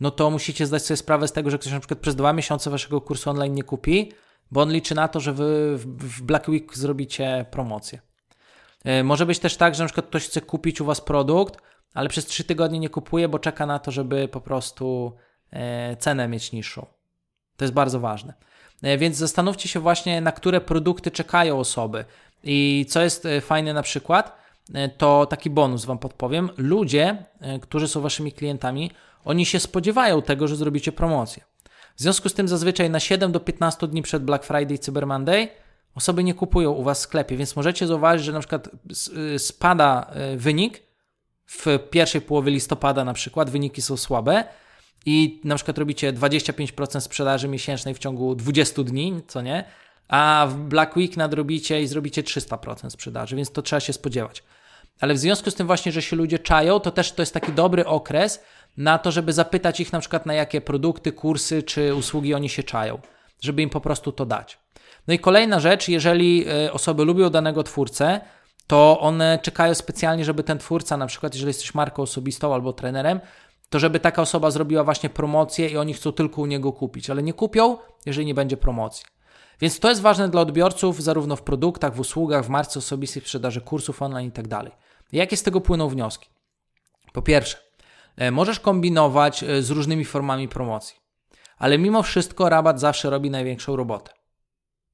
[0.01, 2.71] no to musicie zdać sobie sprawę z tego, że ktoś na przykład przez dwa miesiące
[2.71, 4.13] waszego kursu online nie kupi,
[4.51, 8.01] bo on liczy na to, że wy w Black Week zrobicie promocję.
[8.85, 11.57] E, może być też tak, że na przykład ktoś chce kupić u was produkt,
[11.95, 15.17] ale przez trzy tygodnie nie kupuje, bo czeka na to, żeby po prostu
[15.51, 16.87] e, cenę mieć niższą.
[17.57, 18.35] To jest bardzo ważne.
[18.83, 22.05] E, więc zastanówcie się właśnie, na które produkty czekają osoby.
[22.45, 26.51] I co jest fajne na przykład, E, to taki bonus Wam podpowiem.
[26.57, 28.91] Ludzie, e, którzy są Waszymi klientami,
[29.25, 31.45] oni się spodziewają tego, że zrobicie promocję.
[31.97, 35.07] W związku z tym zazwyczaj na 7 do 15 dni przed Black Friday i Cyber
[35.07, 35.49] Monday
[35.95, 38.71] osoby nie kupują u Was w sklepie, więc możecie zauważyć, że na przykład
[39.39, 40.83] spada wynik
[41.47, 44.45] w pierwszej połowie listopada na przykład, wyniki są słabe
[45.07, 49.65] i na przykład robicie 25% sprzedaży miesięcznej w ciągu 20 dni, co nie?
[50.09, 54.43] A w Black Week nadrobicie i zrobicie 300% sprzedaży, więc to trzeba się spodziewać.
[55.01, 57.53] Ale w związku z tym właśnie, że się ludzie czają, to też to jest taki
[57.53, 58.43] dobry okres
[58.77, 62.63] na to, żeby zapytać ich na przykład na jakie produkty, kursy czy usługi oni się
[62.63, 62.99] czają,
[63.41, 64.59] żeby im po prostu to dać.
[65.09, 68.21] No i kolejna rzecz, jeżeli e, osoby lubią danego twórcę,
[68.67, 73.21] to one czekają specjalnie, żeby ten twórca, na przykład jeżeli jesteś marką osobistą albo trenerem,
[73.69, 77.23] to żeby taka osoba zrobiła właśnie promocję i oni chcą tylko u niego kupić, ale
[77.23, 79.05] nie kupią, jeżeli nie będzie promocji.
[79.61, 83.25] Więc to jest ważne dla odbiorców, zarówno w produktach, w usługach, w marce osobistej, w
[83.25, 84.49] sprzedaży kursów online itd.
[84.49, 84.73] Tak
[85.13, 86.29] Jakie z tego płyną wnioski?
[87.13, 87.59] Po pierwsze,
[88.17, 90.97] e, możesz kombinować e, z różnymi formami promocji,
[91.59, 94.13] ale mimo wszystko rabat zawsze robi największą robotę.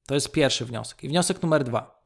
[0.05, 1.03] To jest pierwszy wniosek.
[1.03, 2.03] I wniosek numer dwa.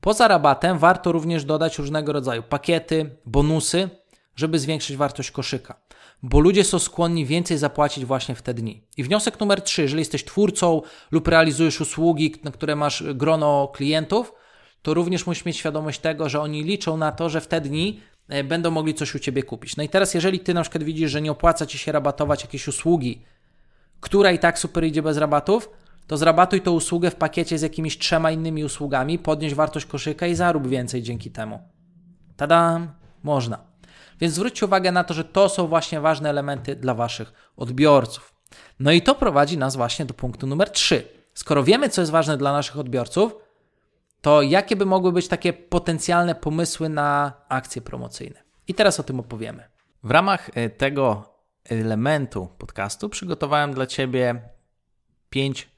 [0.00, 3.88] Poza rabatem warto również dodać różnego rodzaju pakiety, bonusy,
[4.36, 5.80] żeby zwiększyć wartość koszyka
[6.22, 8.82] bo ludzie są skłonni więcej zapłacić właśnie w te dni.
[8.96, 14.32] I wniosek numer trzy, jeżeli jesteś twórcą lub realizujesz usługi, na które masz grono klientów,
[14.82, 18.00] to również musisz mieć świadomość tego, że oni liczą na to, że w te dni
[18.28, 19.76] e, będą mogli coś u Ciebie kupić.
[19.76, 22.68] No i teraz, jeżeli Ty na przykład widzisz, że nie opłaca Ci się rabatować jakieś
[22.68, 23.22] usługi,
[24.00, 25.70] która i tak super idzie bez rabatów,
[26.06, 30.34] to zrabatuj tą usługę w pakiecie z jakimiś trzema innymi usługami, podnieś wartość koszyka i
[30.34, 31.60] zarób więcej dzięki temu.
[32.36, 32.92] Tadam!
[33.22, 33.69] Można.
[34.20, 38.34] Więc zwróćcie uwagę na to, że to są właśnie ważne elementy dla Waszych odbiorców.
[38.80, 41.08] No i to prowadzi nas właśnie do punktu numer 3.
[41.34, 43.36] Skoro wiemy, co jest ważne dla naszych odbiorców,
[44.20, 48.42] to jakie by mogły być takie potencjalne pomysły na akcje promocyjne?
[48.68, 49.64] I teraz o tym opowiemy.
[50.02, 54.42] W ramach e, tego elementu podcastu przygotowałem dla Ciebie
[55.30, 55.68] pięć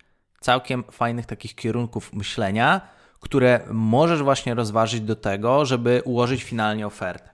[0.41, 2.81] całkiem fajnych takich kierunków myślenia,
[3.21, 7.32] które możesz właśnie rozważyć do tego, żeby ułożyć finalnie ofertę.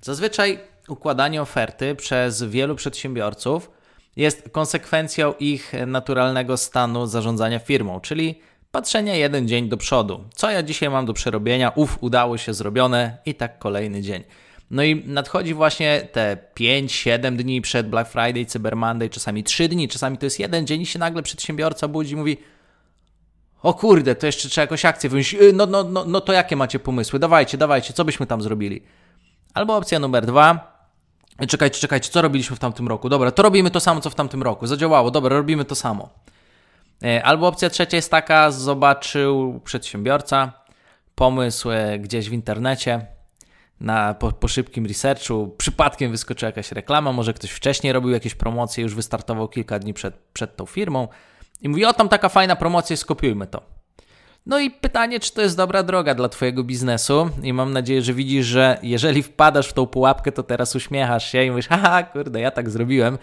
[0.00, 0.58] Zazwyczaj
[0.88, 3.70] układanie oferty przez wielu przedsiębiorców
[4.16, 10.24] jest konsekwencją ich naturalnego stanu zarządzania firmą, czyli patrzenia jeden dzień do przodu.
[10.34, 11.72] Co ja dzisiaj mam do przerobienia?
[11.74, 14.24] Uf, udało się zrobione i tak kolejny dzień.
[14.70, 19.88] No i nadchodzi właśnie te 5-7 dni przed Black Friday, Cyber Monday, czasami 3 dni,
[19.88, 22.36] czasami to jest jeden dzień i się nagle przedsiębiorca budzi i mówi
[23.62, 25.34] o kurde, to jeszcze trzeba jakąś akcję wyjąć.
[25.34, 27.18] Y, no, no, no, no to jakie macie pomysły?
[27.18, 28.82] Dawajcie, dawajcie, co byśmy tam zrobili?
[29.58, 30.78] Albo opcja numer dwa.
[31.48, 33.08] Czekajcie, czekajcie, co robiliśmy w tamtym roku?
[33.08, 34.66] Dobra, to robimy to samo, co w tamtym roku.
[34.66, 36.08] Zadziałało, dobra, robimy to samo.
[37.04, 40.52] E, albo opcja trzecia jest taka, zobaczył przedsiębiorca
[41.14, 43.06] pomysł e, gdzieś w internecie,
[43.80, 48.82] na, po, po, szybkim researchu, przypadkiem wyskoczyła jakaś reklama, może ktoś wcześniej robił jakieś promocje,
[48.82, 51.08] już wystartował kilka dni przed, przed tą firmą
[51.62, 53.77] i mówi, o tam taka fajna promocja, skopiujmy to.
[54.46, 58.14] No i pytanie, czy to jest dobra droga dla Twojego biznesu i mam nadzieję, że
[58.14, 62.40] widzisz, że jeżeli wpadasz w tą pułapkę, to teraz uśmiechasz się i mówisz, haha, kurde,
[62.40, 63.18] ja tak zrobiłem.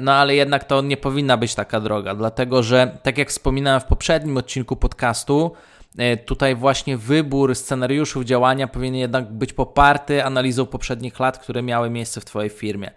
[0.00, 3.84] No ale jednak to nie powinna być taka droga, dlatego że, tak jak wspominałem w
[3.84, 5.52] poprzednim odcinku podcastu,
[5.98, 11.90] E, tutaj właśnie wybór scenariuszów działania powinien jednak być poparty analizą poprzednich lat, które miały
[11.90, 12.90] miejsce w Twojej firmie.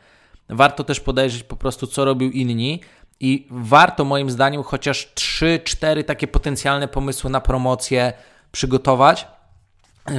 [0.50, 2.82] Warto też podejrzeć po prostu, co robił inni
[3.20, 8.14] i warto moim zdaniem chociaż 3-4 takie potencjalne pomysły na promocję
[8.52, 9.28] przygotować,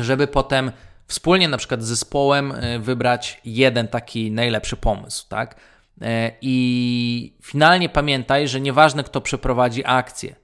[0.00, 0.72] żeby potem
[1.06, 5.56] wspólnie na przykład z zespołem e, wybrać jeden taki najlepszy pomysł, tak?
[6.02, 10.36] E, I finalnie pamiętaj, że nieważne kto przeprowadzi akcję.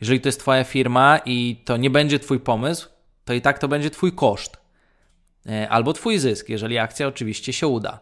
[0.00, 2.88] Jeżeli to jest Twoja firma i to nie będzie Twój pomysł,
[3.24, 4.56] to i tak to będzie Twój koszt.
[5.48, 8.00] E, albo Twój zysk, jeżeli akcja oczywiście się uda.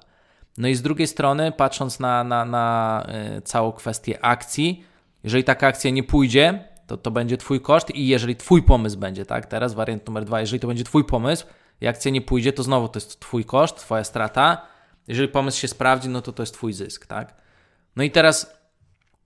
[0.59, 3.07] No i z drugiej strony, patrząc na, na, na
[3.45, 4.85] całą kwestię akcji,
[5.25, 9.27] jeżeli taka akcja nie pójdzie, to to będzie Twój koszt i jeżeli Twój pomysł będzie,
[9.27, 9.47] tak?
[9.47, 11.47] Teraz wariant numer dwa, jeżeli to będzie Twój pomysł,
[11.81, 14.67] i akcja nie pójdzie, to znowu to jest Twój koszt, Twoja strata.
[15.09, 17.35] Jeżeli pomysł się sprawdzi, no to to jest Twój zysk, tak?
[17.97, 18.63] No i teraz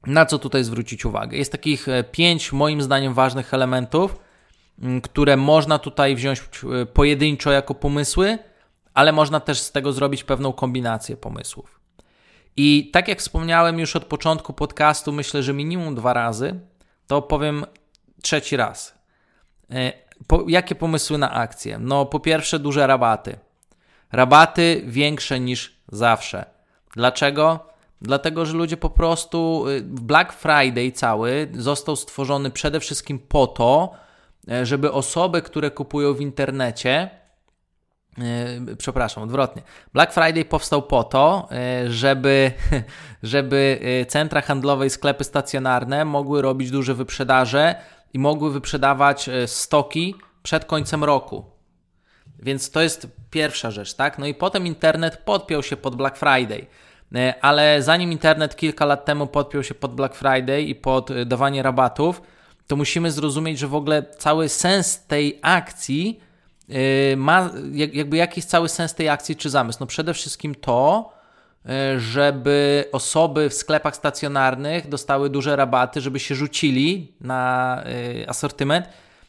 [0.06, 1.36] na co tutaj zwrócić uwagę?
[1.36, 4.16] Jest takich e, pięć, moim zdaniem, ważnych elementów,
[5.02, 8.38] które można tutaj wziąć e, pojedynczo jako pomysły,
[8.96, 11.80] ale można też z tego zrobić pewną kombinację pomysłów.
[12.56, 16.60] I tak jak wspomniałem już od początku podcastu, myślę, że minimum dwa razy,
[17.06, 17.64] to powiem
[18.22, 18.98] trzeci raz.
[19.70, 19.92] E,
[20.26, 21.78] po, jakie pomysły na akcje?
[21.78, 23.38] No, po pierwsze, duże rabaty.
[24.12, 26.44] Rabaty większe niż zawsze.
[26.94, 27.66] Dlaczego?
[28.02, 29.64] Dlatego, że ludzie po prostu.
[29.68, 33.92] Y, Black Friday cały został stworzony przede wszystkim po to,
[34.50, 37.25] e, żeby osoby, które kupują w internecie,
[38.78, 39.62] przepraszam, odwrotnie.
[39.92, 42.52] Black Friday powstał po to, e, żeby,
[43.22, 47.74] żeby centra handlowe i sklepy stacjonarne mogły robić duże wyprzedaże
[48.16, 51.44] i mogły wyprzedawać e, stoki przed końcem roku.
[52.38, 54.18] Więc to jest pierwsza rzecz, tak?
[54.18, 56.66] No i potem internet podpiął się pod Black Friday.
[57.14, 61.26] E, ale zanim internet kilka lat temu podpiął się pod Black Friday i pod e,
[61.26, 62.22] dawanie rabatów,
[62.66, 66.20] to musimy zrozumieć, że w ogóle cały sens tej akcji
[67.16, 69.78] ma, jakby jaki jest cały sens tej akcji czy zamysł?
[69.80, 71.10] No przede wszystkim to,
[71.68, 77.82] E, żeby osoby w sklepach stacjonarnych dostały duże rabaty, żeby się rzucili na
[78.22, 78.88] e, asortyment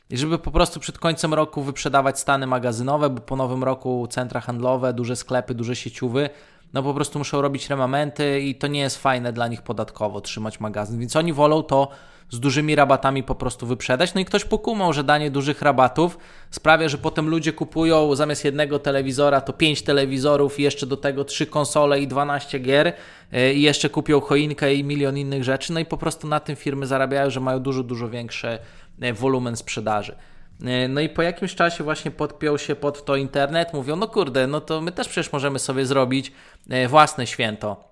[0.09, 4.41] i żeby po prostu przed końcem roku wyprzedawać stany magazynowe, bo po nowym roku centra
[4.41, 6.29] handlowe, duże sklepy, duże sieciowy,
[6.73, 10.59] no po prostu muszą robić remamenty i to nie jest fajne dla nich podatkowo trzymać
[10.59, 11.89] magazyn, więc oni wolą to
[12.29, 14.13] z dużymi rabatami po prostu wyprzedać.
[14.13, 16.17] No i ktoś pokumał, że danie dużych rabatów
[16.51, 21.23] sprawia, że potem ludzie kupują zamiast jednego telewizora to 5 telewizorów i jeszcze do tego
[21.23, 22.93] 3 konsole i 12 gier
[23.31, 25.73] e, i jeszcze kupią choinkę i milion innych rzeczy.
[25.73, 28.59] No i po prostu na tym firmy zarabiają, że mają dużo, dużo większy
[29.01, 30.15] e, wolumen sprzedaży.
[30.65, 34.47] E, no i po jakimś czasie właśnie podpiął się pod to internet, mówią, no kurde,
[34.47, 36.31] no to my też przecież możemy sobie zrobić
[36.87, 37.86] własne święto.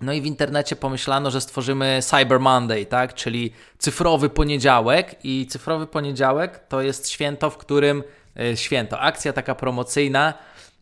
[0.00, 3.14] No i w internecie pomyślano, że stworzymy Cyber Monday, tak?
[3.14, 5.16] czyli cyfrowy poniedziałek.
[5.24, 8.02] I cyfrowy poniedziałek to jest święto, w którym
[8.40, 10.34] e, święto, akcja taka promocyjna,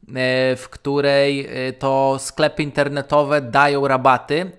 [0.09, 4.51] e, w której e, to sklepy internetowe dają rabaty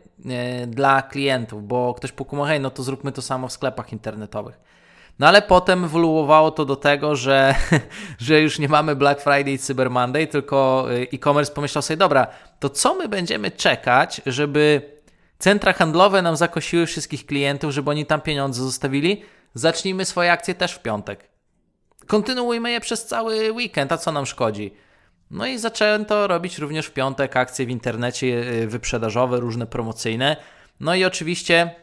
[0.67, 4.68] dla klientów, bo ktoś pokumał, hej, no to zróbmy to samo w sklepach internetowych.
[5.19, 7.55] No ale potem ewoluowało to do tego, że,
[8.17, 12.27] że już nie mamy Black Friday i Cyber Monday, tylko y, e-commerce pomyślał sobie, dobra,
[12.59, 14.81] to co my będziemy czekać, żeby
[15.39, 19.23] centra handlowe nam zakosiły wszystkich klientów, żeby oni tam pieniądze zostawili?
[19.53, 21.29] Zacznijmy swoje akcje też w piątek.
[22.07, 24.73] Kontynuujmy je przez cały weekend, a co nam szkodzi?
[25.31, 30.37] No i zacząłem to robić również w piątek, akcje w internecie y, wyprzedażowe, różne promocyjne.
[30.79, 31.75] No i oczywiście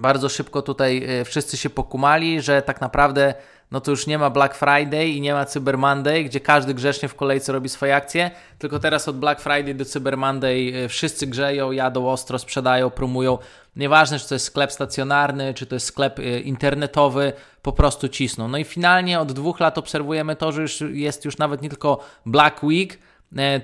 [0.00, 3.34] bardzo szybko tutaj e, wszyscy się pokumali, że tak naprawdę
[3.70, 7.08] no to już nie ma Black Friday i nie ma Cyber Monday, gdzie każdy grzecznie
[7.08, 11.26] w kolejce robi swoje akcje, tylko teraz od Black Friday do Cyber Monday e, wszyscy
[11.26, 13.38] grzeją, jadą ostro, sprzedają, promują.
[13.76, 17.32] Nieważne, czy to jest sklep stacjonarny, czy to jest sklep e, internetowy,
[17.62, 18.48] po prostu cisną.
[18.48, 22.04] No i finalnie od dwóch lat obserwujemy to, że już jest już nawet nie tylko
[22.26, 22.98] Black Week,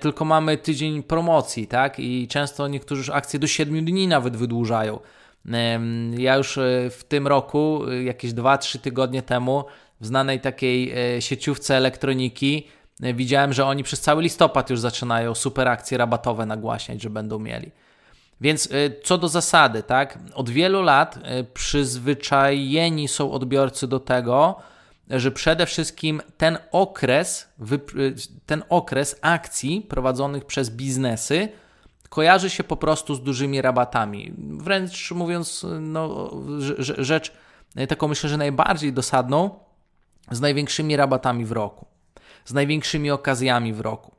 [0.01, 1.99] tylko mamy tydzień promocji, tak?
[1.99, 5.01] I często niektórzy już akcje do 7 dni nawet wydłużają.
[6.19, 9.65] Ja już e, w tym roku, e, jakieś 2-3 tygodnie temu,
[10.01, 12.67] w znanej takiej e, sieciówce elektroniki,
[13.01, 17.71] widziałem, że oni przez cały listopad już zaczynają super akcje rabatowe nagłaśniać, że będą mieli.
[18.41, 18.69] Więc
[19.05, 21.19] co do zasady, tak, od wielu lat
[21.55, 24.57] przyzwyczajeni są odbiorcy do tego,
[25.11, 27.49] że przede wszystkim ten okres,
[28.47, 31.49] ten okres akcji prowadzonych przez biznesy
[32.09, 34.35] kojarzy się po prostu z dużymi rabatami.
[34.39, 36.31] Wręcz mówiąc, no,
[36.99, 37.33] rzecz
[37.89, 39.59] taką myślę, że najbardziej dosadną,
[40.31, 41.87] z największymi rabatami w roku,
[42.45, 44.17] z największymi okazjami w roku.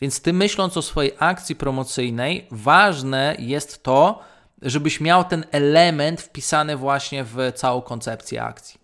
[0.00, 4.22] Więc ty myśląc o swojej akcji promocyjnej, ważne jest to,
[4.62, 8.80] żebyś miał ten element wpisany właśnie w całą koncepcję akcji.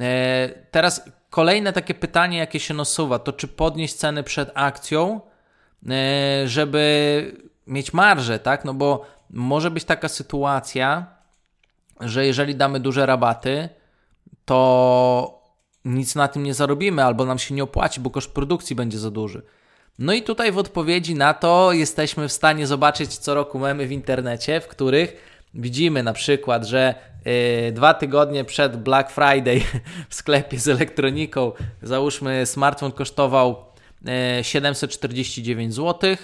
[0.00, 5.20] E, teraz kolejne takie pytanie, jakie się nasuwa, to czy podnieść ceny przed akcją,
[5.90, 8.64] e, żeby mieć marżę, tak?
[8.64, 11.06] No bo może być taka sytuacja,
[12.00, 13.68] że jeżeli damy duże rabaty,
[14.44, 15.42] to
[15.84, 19.10] nic na tym nie zarobimy, albo nam się nie opłaci, bo koszt produkcji będzie za
[19.10, 19.42] duży.
[19.98, 23.92] No i tutaj w odpowiedzi na to jesteśmy w stanie zobaczyć co roku memy w
[23.92, 25.16] internecie, w których
[25.54, 29.60] widzimy na przykład, że yy, dwa tygodnie przed Black Friday
[30.08, 33.64] w sklepie z elektroniką, załóżmy, smartfon kosztował
[34.04, 36.16] yy, 749 zł,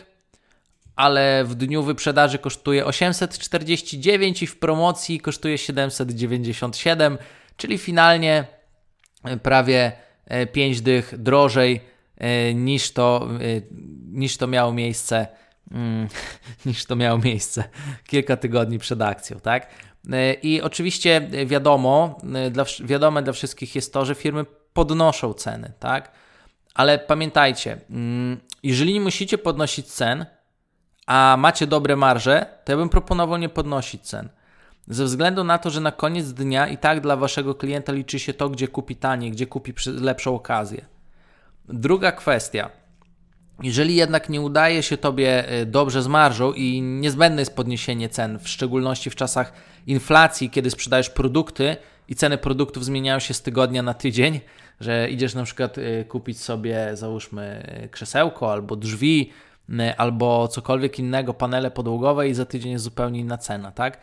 [1.00, 7.18] ale w dniu wyprzedaży kosztuje 849 i w promocji kosztuje 797,
[7.56, 8.44] czyli finalnie
[9.42, 9.92] prawie
[10.52, 11.80] 5 e, dych drożej
[12.16, 13.38] e, niż to, e,
[14.12, 15.26] niż to miało miejsce
[15.70, 16.08] mm,
[16.66, 17.64] niż to miało miejsce
[18.06, 19.70] kilka tygodni przed akcją, tak?
[20.42, 22.18] I oczywiście wiadomo,
[22.50, 26.12] dla, wiadome dla wszystkich jest to, że firmy podnoszą ceny, tak?
[26.74, 30.26] Ale pamiętajcie, mm, jeżeli nie musicie podnosić cen,
[31.10, 34.28] a macie dobre marże, to ja bym proponował nie podnosić cen.
[34.88, 38.34] Ze względu na to, że na koniec dnia i tak dla waszego klienta liczy się
[38.34, 40.84] to, gdzie kupi taniej, gdzie kupi lepszą okazję.
[41.68, 42.70] Druga kwestia.
[43.62, 48.38] Jeżeli jednak nie udaje się tobie e, dobrze z marżą i niezbędne jest podniesienie cen,
[48.38, 49.52] w szczególności w czasach
[49.86, 51.76] inflacji, kiedy sprzedajesz produkty
[52.08, 54.40] i ceny produktów zmieniają się z tygodnia na tydzień,
[54.80, 59.32] że idziesz na przykład e, kupić sobie, załóżmy, e, krzesełko albo drzwi,
[59.96, 63.98] albo cokolwiek innego, panele podłogowe i za tydzień jest zupełnie inna cena, tak?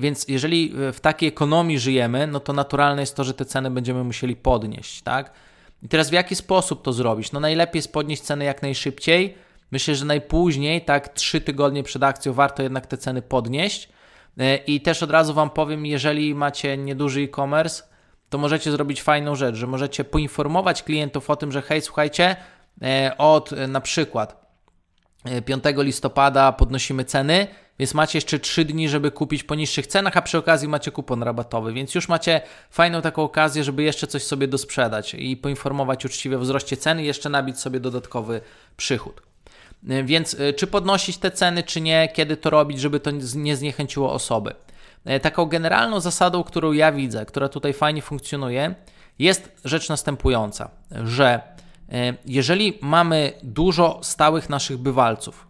[0.00, 4.04] Więc jeżeli w takiej ekonomii żyjemy, no to naturalne jest to, że te ceny będziemy
[4.04, 5.32] musieli podnieść, tak?
[5.82, 7.32] I teraz w jaki sposób to zrobić?
[7.32, 9.34] No najlepiej jest podnieść ceny jak najszybciej.
[9.70, 13.88] Myślę, że najpóźniej, tak, trzy tygodnie przed akcją warto jednak te ceny podnieść.
[14.38, 17.82] E, I też od razu Wam powiem, jeżeli macie nieduży e-commerce,
[18.30, 22.36] to możecie zrobić fajną rzecz, że możecie poinformować klientów o tym, że hej, słuchajcie,
[23.18, 24.43] od na przykład
[25.44, 27.46] 5 listopada podnosimy ceny,
[27.78, 31.22] więc macie jeszcze 3 dni, żeby kupić po niższych cenach, a przy okazji macie kupon
[31.22, 36.36] rabatowy, więc już macie fajną taką okazję, żeby jeszcze coś sobie dosprzedać i poinformować uczciwie
[36.36, 38.40] o wzroście ceny i jeszcze nabić sobie dodatkowy
[38.76, 39.22] przychód.
[39.82, 44.12] Więc e, czy podnosić te ceny, czy nie, kiedy to robić, żeby to nie zniechęciło
[44.12, 44.54] osoby.
[45.04, 48.74] E, taką generalną zasadą, którą ja widzę, która tutaj fajnie funkcjonuje,
[49.18, 50.70] jest rzecz następująca,
[51.04, 51.53] że E,
[52.24, 55.46] jeżeli mamy dużo stałych naszych bywalców,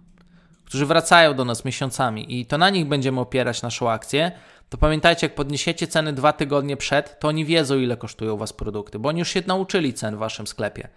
[0.64, 4.32] którzy wracają do nas miesiącami i to na nich będziemy opierać naszą akcję,
[4.68, 8.98] to pamiętajcie, jak podniesiecie ceny dwa tygodnie przed, to oni wiedzą, ile kosztują Was produkty,
[8.98, 10.88] bo oni już się nauczyli cen w Waszym sklepie.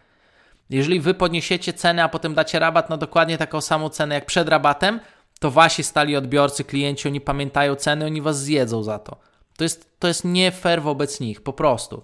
[0.69, 4.49] Jeżeli Wy podniesiecie cenę, a potem dacie rabat na dokładnie taką samą cenę jak przed
[4.49, 4.99] rabatem,
[5.39, 9.17] to Wasi stali odbiorcy, klienci, oni pamiętają ceny, oni Was zjedzą za to.
[9.57, 12.03] To jest, to jest nie fair wobec nich, po prostu.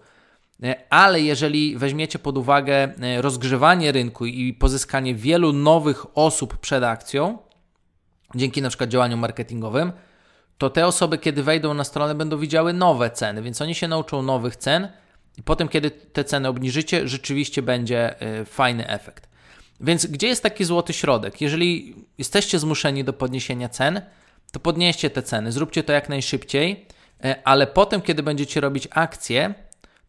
[0.63, 6.83] E, ale jeżeli weźmiecie pod uwagę e, rozgrzewanie rynku i pozyskanie wielu nowych osób przed
[6.83, 7.37] akcją,
[8.35, 9.91] dzięki na przykład działaniom marketingowym,
[10.57, 14.21] to te osoby, kiedy wejdą na stronę, będą widziały nowe ceny, więc oni się nauczą
[14.21, 14.87] nowych cen
[15.37, 19.29] i potem, kiedy te ceny obniżycie, rzeczywiście będzie e, fajny efekt.
[19.79, 21.41] Więc gdzie jest taki złoty środek?
[21.41, 24.01] Jeżeli jesteście zmuszeni do podniesienia cen,
[24.51, 26.85] to podnieście te ceny, zróbcie to jak najszybciej,
[27.43, 29.53] ale potem, kiedy będziecie robić akcje,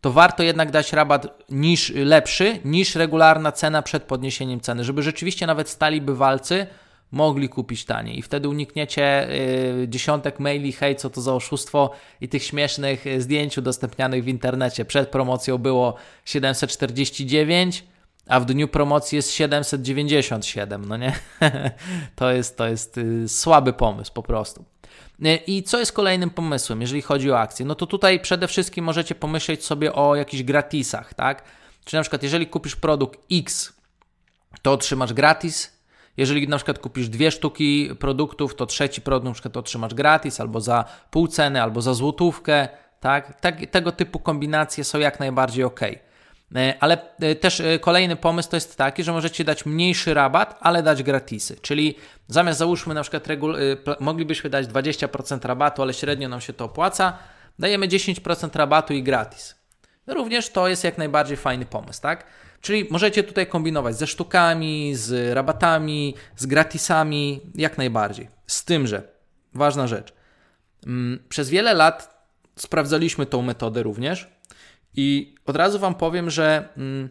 [0.05, 5.47] to warto jednak dać rabat niż, lepszy niż regularna cena przed podniesieniem ceny, żeby rzeczywiście
[5.47, 6.67] nawet stali bywalcy
[7.11, 11.91] mogli kupić taniej i wtedy unikniecie y, dziesiątek maili, hej, co to za oszustwo
[12.21, 14.85] i tych śmiesznych zdjęć udostępnianych w internecie.
[14.85, 17.85] Przed promocją było 749,
[18.29, 21.13] a w dniu promocji jest 797, no nie?
[22.17, 24.74] to jest, to jest y, słaby pomysł po prostu.
[25.23, 27.67] E, I co jest kolejnym pomysłem, jeżeli chodzi o akcje?
[27.67, 31.43] No to tutaj przede wszystkim możecie pomyśleć sobie o jakichś gratisach, tak?
[31.85, 33.73] Czyli na przykład, jeżeli kupisz produkt X,
[34.63, 35.75] to otrzymasz gratis.
[36.17, 40.61] Jeżeli na przykład kupisz dwie sztuki produktów, to trzeci produkt na przykład otrzymasz gratis, albo
[40.61, 42.69] za pół ceny, albo za złotówkę,
[43.01, 43.41] tak?
[43.41, 45.81] tak tego typu kombinacje są jak najbardziej ok.
[46.55, 50.59] E, ale e, też e, kolejny pomysł to jest taki, że możecie dać mniejszy rabat,
[50.61, 51.57] ale dać gratisy.
[51.63, 51.95] Czyli
[52.29, 53.27] zamiast załóżmy na przykład
[54.01, 57.19] moglibyśmy dać 20% rabatu, ale średnio nam się to opłaca,
[57.59, 59.55] dajemy 10% rabatu i gratis.
[60.07, 62.25] Również to jest jak najbardziej fajny pomysł, tak?
[62.61, 68.29] Czyli możecie tutaj kombinować ze sztukami, z rabatami, z gratisami, jak najbardziej.
[68.47, 69.03] Z tym, że
[69.55, 70.13] ważna rzecz.
[70.87, 72.27] Mm, przez wiele lat
[72.57, 74.34] sprawdzaliśmy tą metodę również
[74.97, 77.09] i od razu Wam powiem, że mm,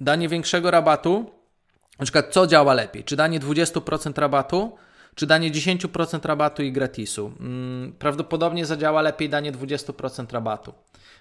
[0.00, 1.30] danie większego rabatu,
[1.98, 3.04] na przykład co działa lepiej?
[3.04, 4.76] Czy danie 20% rabatu,
[5.14, 7.32] czy danie 10% rabatu i gratisu.
[7.40, 10.72] Mm, prawdopodobnie zadziała lepiej danie 20% rabatu.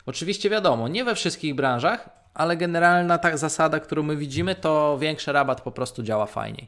[0.05, 5.31] Oczywiście wiadomo, nie we wszystkich branżach, ale generalna ta zasada, którą my widzimy, to większy
[5.31, 6.67] rabat po prostu działa fajniej.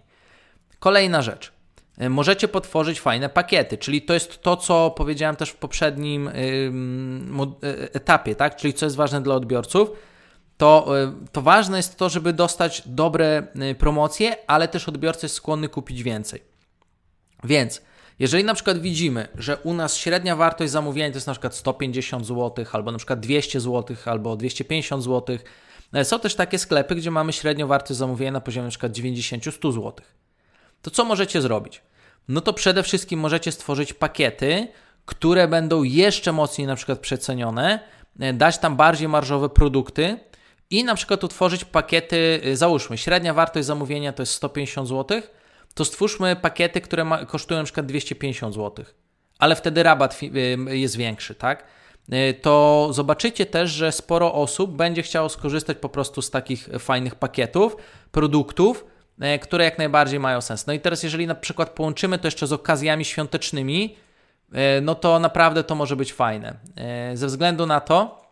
[0.79, 1.56] Kolejna rzecz.
[1.97, 6.29] E, możecie potworzyć fajne pakiety, czyli to jest to, co powiedziałem też w poprzednim
[7.61, 8.55] yy, etapie, tak?
[8.55, 9.89] Czyli co jest ważne dla odbiorców.
[10.57, 15.69] To, yy, to ważne jest to, żeby dostać dobre promocje, ale też odbiorca jest skłonny
[15.69, 16.43] kupić więcej.
[17.43, 17.81] Więc
[18.19, 22.25] jeżeli na przykład widzimy, że u nas średnia wartość zamówienia to jest na przykład 150
[22.25, 25.37] zł, albo na przykład 200 zł, albo 250 zł,
[26.03, 29.93] są też takie sklepy, gdzie mamy średnią wartość zamówienia na poziomie na przykład 90-100 zł.
[30.81, 31.81] To co możecie zrobić?
[32.27, 34.67] No to przede wszystkim możecie stworzyć pakiety,
[35.05, 37.79] które będą jeszcze mocniej na przykład przecenione,
[38.19, 40.19] e, dać tam bardziej marżowe produkty
[40.69, 45.21] i na przykład utworzyć pakiety, e, załóżmy, średnia wartość zamówienia to jest 150 zł,
[45.73, 48.85] to stwórzmy pakiety, które ma, kosztują na przykład 250 zł,
[49.39, 50.19] ale wtedy rabat
[50.67, 51.63] e, jest większy, tak?
[52.41, 57.75] To zobaczycie też, że sporo osób będzie chciało skorzystać po prostu z takich fajnych pakietów,
[58.11, 58.85] produktów,
[59.41, 60.67] które jak najbardziej mają sens.
[60.67, 63.97] No i teraz, jeżeli na przykład połączymy to jeszcze z okazjami świątecznymi,
[64.53, 66.55] e, no to naprawdę to może być fajne.
[66.75, 68.27] E, ze względu na to,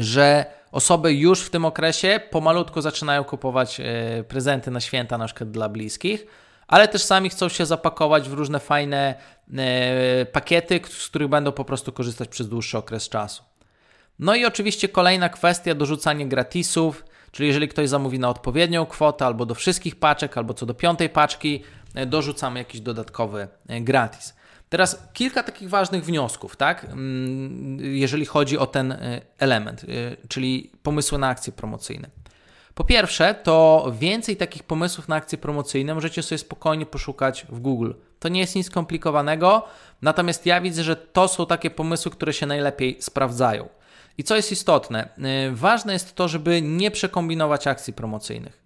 [0.00, 3.80] że osoby już w tym okresie pomalutko zaczynają kupować
[4.28, 6.26] prezenty na święta, na przykład dla bliskich,
[6.68, 9.14] ale też sami chcą się zapakować w różne fajne
[10.32, 13.42] pakiety, z których będą po prostu korzystać przez dłuższy okres czasu.
[14.18, 17.04] No i oczywiście kolejna kwestia, dorzucanie gratisów.
[17.32, 21.08] Czyli jeżeli ktoś zamówi na odpowiednią kwotę, albo do wszystkich paczek, albo co do piątej
[21.08, 21.62] paczki,
[21.94, 24.34] e, dorzucamy jakiś dodatkowy e, gratis.
[24.68, 26.84] Teraz kilka takich ważnych wniosków, tak?
[26.84, 29.86] Mm, jeżeli chodzi o ten e, element,
[30.28, 32.10] czyli pomysły na akcje promocyjne.
[32.74, 37.92] Po pierwsze, to więcej takich pomysłów na akcje promocyjne możecie sobie spokojnie poszukać w Google.
[38.18, 39.64] To nie jest nic skomplikowanego,
[40.02, 43.68] natomiast ja widzę, że to są takie pomysły, które się najlepiej sprawdzają.
[44.20, 45.08] I co jest istotne,
[45.48, 48.62] y, ważne jest to, żeby nie przekombinować akcji promocyjnych.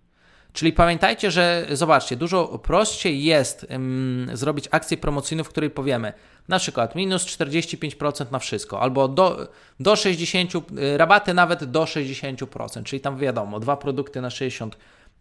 [0.53, 6.13] Czyli pamiętajcie, że zobaczcie, dużo prościej jest um, zrobić akcję promocyjną, w której powiemy
[6.49, 9.49] na przykład minus 45% na wszystko, albo do,
[9.81, 14.71] do 60, y, rabaty nawet do 60%, czyli tam wiadomo, dwa produkty na 60%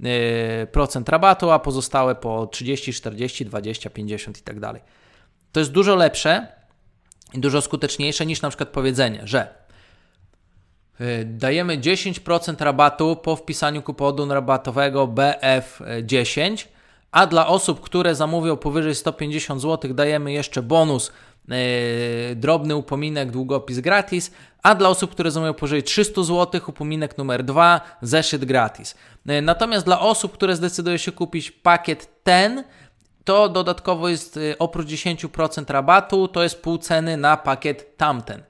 [0.06, 4.82] y, rabatu, a pozostałe po 30, 40, 20, 50 i tak dalej.
[5.52, 6.48] To jest dużo lepsze
[7.34, 9.63] i dużo skuteczniejsze niż na przykład powiedzenie, że
[11.26, 16.68] dajemy 10% rabatu po wpisaniu kuponu rabatowego BF10,
[17.14, 21.12] a dla osób, które zamówią powyżej 150 zł, dajemy jeszcze bonus
[21.48, 21.56] yy,
[22.36, 24.32] drobny upominek, długopis gratis,
[24.64, 28.96] a dla osób, które zamówią powyżej 300 zł, upominek numer 2, zeszyt gratis.
[29.26, 32.64] Yy, natomiast dla osób, które zdecydują się kupić pakiet ten,
[33.24, 38.44] to dodatkowo jest yy, oprócz 10% rabatu, to jest pół ceny na pakiet tamten.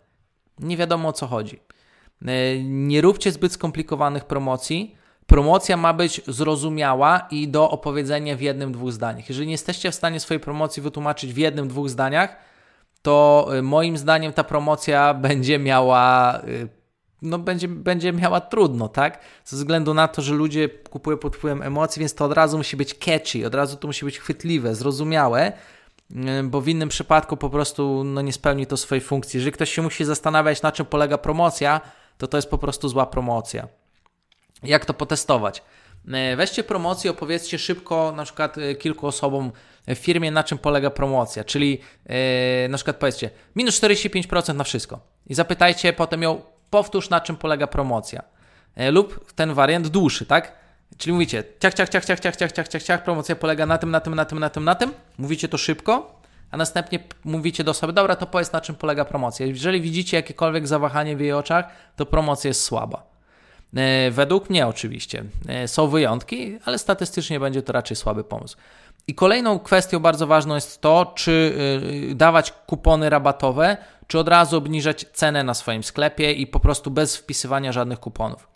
[0.60, 1.60] Nie wiadomo o co chodzi.
[2.22, 4.96] E, nie róbcie zbyt skomplikowanych promocji.
[5.28, 9.30] Promocja ma być zrozumiała i do opowiedzenia w jednym, dwóch zdaniach.
[9.30, 12.36] Jeżeli nie jesteście w stanie swojej promocji wytłumaczyć w jednym, dwóch zdaniach,
[13.02, 16.84] to e, moim zdaniem ta promocja będzie miała e,
[17.24, 19.20] no będzie, będzie miała trudno, tak?
[19.46, 22.78] Ze względu na to, że ludzie kupują pod wpływem emocji, więc to od razu musi
[22.78, 25.52] być catchy, od razu to musi być chwytliwe, zrozumiałe,
[26.44, 29.38] bo w innym przypadku po prostu no, nie spełni to swojej funkcji.
[29.38, 31.82] Jeżeli ktoś się musi zastanawiać, na czym polega promocja,
[32.18, 33.68] to to jest po prostu zła promocja.
[34.64, 35.64] Jak to potestować?
[36.12, 39.52] E, weźcie promocję, opowiedzcie szybko na przykład e, kilku osobom
[39.88, 42.16] w firmie, na czym polega promocja, czyli yy,
[42.70, 47.68] na przykład powiedzcie minus 45% na wszystko i zapytajcie potem ją, powtórz na czym polega
[47.68, 48.24] promocja
[48.78, 50.56] yy, lub ten wariant dłuższy, tak?
[50.98, 53.92] Czyli mówicie ciach, ciach, ciach, ciach, ciach, ciach, ciach, ciach, ciach, promocja polega na tym,
[53.92, 56.22] na tym, na tym, na tym, na tym, mówicie to szybko,
[56.54, 59.46] a następnie mówicie do osoby, dobra, to powiedz na czym polega promocja.
[59.46, 63.04] Jeżeli widzicie jakiekolwiek zawahanie w jej oczach, to promocja jest słaba.
[63.76, 65.24] E, według mnie oczywiście.
[65.48, 68.58] E, są wyjątki, ale statystycznie będzie to raczej słaby pomysł.
[69.08, 71.56] I kolejną kwestią bardzo ważną jest to, czy
[72.12, 73.78] e, dawać kupony rabatowe,
[74.08, 78.53] czy od razu obniżać cenę na swoim sklepie i po prostu bez wpisywania żadnych kuponów.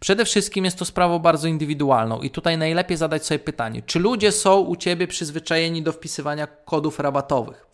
[0.00, 4.32] Przede wszystkim jest to sprawą bardzo indywidualną i tutaj najlepiej zadać sobie pytanie, czy ludzie
[4.32, 7.66] są u Ciebie przyzwyczajeni do wpisywania kodów rabatowych?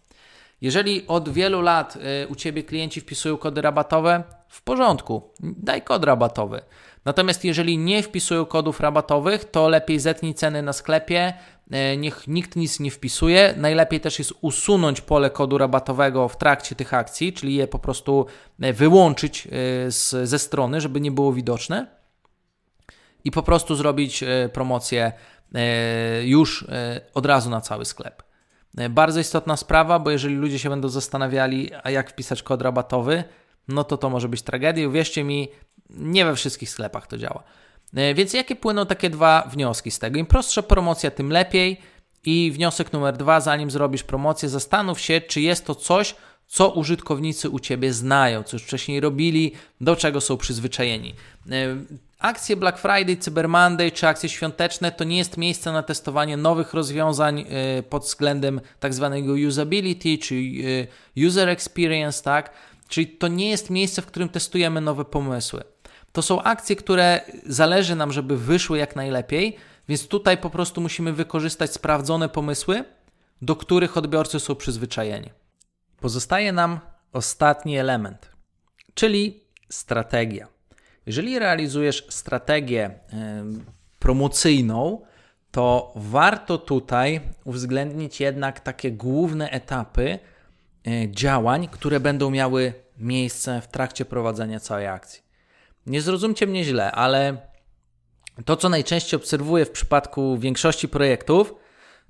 [0.61, 6.05] Jeżeli od wielu lat y, u Ciebie klienci wpisują kody rabatowe, w porządku, daj kod
[6.05, 6.61] rabatowy.
[7.05, 11.35] Natomiast jeżeli nie wpisują kodów rabatowych, to lepiej zetnij ceny na sklepie,
[11.93, 13.55] y, niech nikt nic nie wpisuje.
[13.57, 18.27] Najlepiej też jest usunąć pole kodu rabatowego w trakcie tych akcji, czyli je po prostu
[18.65, 19.49] y, wyłączyć
[19.89, 21.96] z, ze strony, żeby nie było widoczne
[23.27, 25.13] i po prostu zrobić e, promocję
[25.55, 28.23] e, już e, od razu na cały sklep.
[28.91, 33.25] Bardzo istotna sprawa, bo jeżeli ludzie się będą zastanawiali, a jak wpisać kod rabatowy,
[33.69, 34.89] no to to może być tragedia.
[34.89, 35.49] Uwierzcie mi,
[35.91, 37.43] nie we wszystkich sklepach to działa.
[38.15, 40.19] Więc jakie płyną takie dwa wnioski z tego?
[40.19, 41.81] Im prostsza promocja, tym lepiej.
[42.25, 46.15] I wniosek numer dwa, zanim zrobisz promocję, zastanów się, czy jest to coś,
[46.47, 51.15] co użytkownicy u Ciebie znają, co już wcześniej robili, do czego są przyzwyczajeni.
[52.19, 56.75] Akcje Black Friday, Cyber Monday czy akcje świąteczne to nie jest miejsce na testowanie nowych
[56.75, 62.53] rozwiązań e, pod względem tak zwanego usability czy e, user experience, tak?
[62.89, 65.63] Czyli to nie jest miejsce, w którym testujemy nowe pomysły.
[66.13, 69.57] To są akcje, które zależy nam, żeby wyszły jak najlepiej,
[69.89, 72.85] więc tutaj po prostu musimy wykorzystać sprawdzone pomysły,
[73.43, 75.31] do których odbiorcy są przyzwyczajeni.
[76.01, 76.81] Pozostaje nam
[77.13, 78.31] ostatni element,
[78.95, 80.56] czyli strategia.
[81.07, 82.91] Jeżeli realizujesz strategię
[83.99, 85.01] promocyjną,
[85.51, 90.19] to warto tutaj uwzględnić jednak takie główne etapy
[90.87, 95.23] e, działań, które będą miały miejsce w trakcie prowadzenia całej akcji.
[95.87, 97.37] Nie zrozumcie mnie źle, ale
[98.45, 101.55] to, co najczęściej obserwuję w przypadku większości projektów,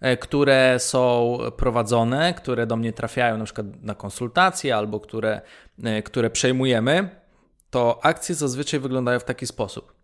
[0.00, 5.40] E, które są prowadzone, które do mnie trafiają na przykład na konsultacje albo które,
[5.84, 7.08] e, które przejmujemy,
[7.70, 9.94] to akcje zazwyczaj wyglądają w taki sposób.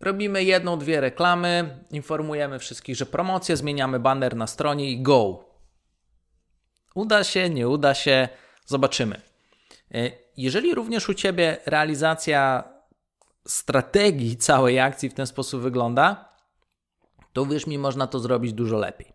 [0.00, 5.44] Robimy jedną, dwie reklamy, informujemy wszystkich, że promocja, zmieniamy banner na stronie i go.
[6.94, 8.28] Uda się, nie uda się,
[8.66, 9.20] zobaczymy.
[9.94, 12.64] E, jeżeli również u Ciebie realizacja
[13.46, 16.32] strategii całej akcji w ten sposób wygląda,
[17.32, 19.12] to wiesz mi, można to zrobić dużo lepiej.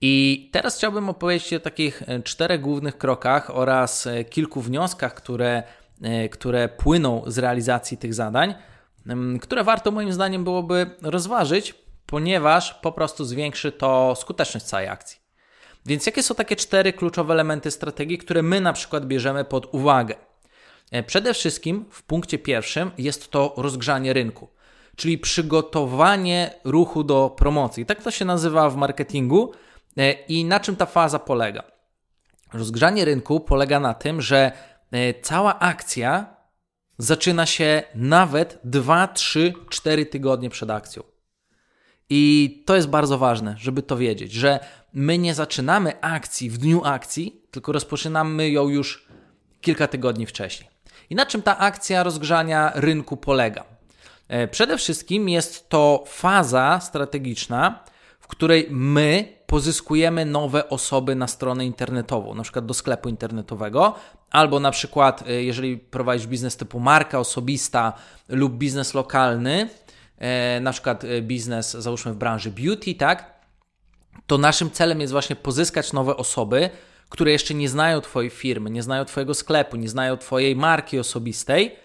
[0.00, 5.62] I teraz chciałbym opowiedzieć o takich e, czterech głównych krokach oraz e, kilku wnioskach, które,
[6.30, 8.54] które płyną z realizacji tych zadań,
[9.40, 11.74] które warto moim zdaniem byłoby rozważyć,
[12.06, 15.18] ponieważ po prostu zwiększy to skuteczność całej akcji.
[15.86, 20.14] Więc jakie są takie cztery kluczowe elementy strategii, które my na przykład bierzemy pod uwagę?
[21.06, 24.48] Przede wszystkim w punkcie pierwszym jest to rozgrzanie rynku,
[24.96, 27.86] czyli przygotowanie ruchu do promocji.
[27.86, 29.52] Tak to się nazywa w marketingu
[29.96, 31.62] E, I na czym ta faza polega?
[32.52, 34.52] Rozgrzanie rynku polega na tym, że e,
[35.22, 36.36] cała akcja
[36.98, 41.02] zaczyna się nawet 2, 3, 4 tygodnie przed akcją.
[42.10, 44.60] I to jest bardzo ważne, żeby to wiedzieć, że
[44.92, 49.06] my nie zaczynamy akcji w dniu akcji, tylko rozpoczynamy ją już
[49.60, 50.70] kilka tygodni wcześniej.
[51.10, 53.64] I na czym ta akcja rozgrzania rynku polega?
[54.28, 57.84] E, przede wszystkim jest to faza strategiczna,
[58.20, 63.94] w której my pozyskujemy nowe osoby na stronę internetową, na przykład do sklepu internetowego,
[64.32, 67.92] albo na przykład, y, jeżeli prowadzisz biznes typu marka osobista
[68.28, 69.68] lub biznes lokalny,
[70.18, 73.32] e, na przykład y, biznes, załóżmy w branży beauty, tak,
[74.26, 76.70] to naszym celem jest właśnie pozyskać nowe osoby,
[77.08, 81.76] które jeszcze nie znają Twojej firmy, nie znają Twojego sklepu, nie znają Twojej marki osobistej.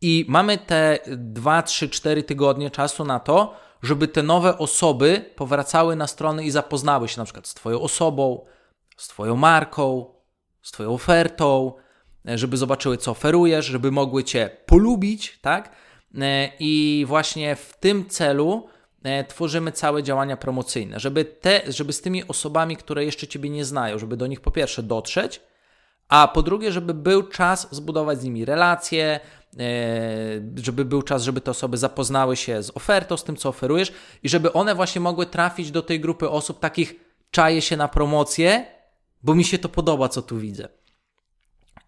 [0.00, 5.96] I mamy te 2, 3, 4 tygodnie czasu na to, żeby te nowe osoby powracały
[5.96, 8.44] na stronę i zapoznały się na przykład z Twoją osobą,
[8.96, 10.13] z Twoją marką,
[10.64, 11.72] z Twoją ofertą,
[12.28, 15.70] e, żeby zobaczyły, co oferujesz, żeby mogły Cię polubić, tak?
[16.20, 18.68] E, I właśnie w tym celu
[19.02, 23.64] e, tworzymy całe działania promocyjne, żeby, te, żeby z tymi osobami, które jeszcze Ciebie nie
[23.64, 25.40] znają, żeby do nich po pierwsze dotrzeć,
[26.08, 29.20] a po drugie, żeby był czas zbudować z nimi relacje,
[30.56, 33.92] żeby był czas, żeby te osoby zapoznały się z ofertą, z tym, co oferujesz
[34.22, 36.94] i żeby one właśnie mogły trafić do tej grupy osób takich
[37.30, 38.73] czaje się na promocję,
[39.24, 40.68] bo mi się to podoba, co tu widzę.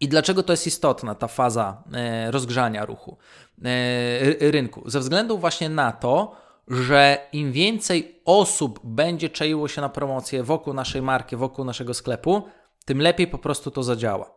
[0.00, 3.16] I dlaczego to jest istotna, ta faza e, rozgrzania ruchu,
[3.64, 4.82] e, rynku?
[4.90, 6.36] Ze względu właśnie na to,
[6.68, 12.42] że im więcej osób będzie czaiło się na promocję wokół naszej marki, wokół naszego sklepu,
[12.84, 14.30] tym lepiej po prostu to zadziała.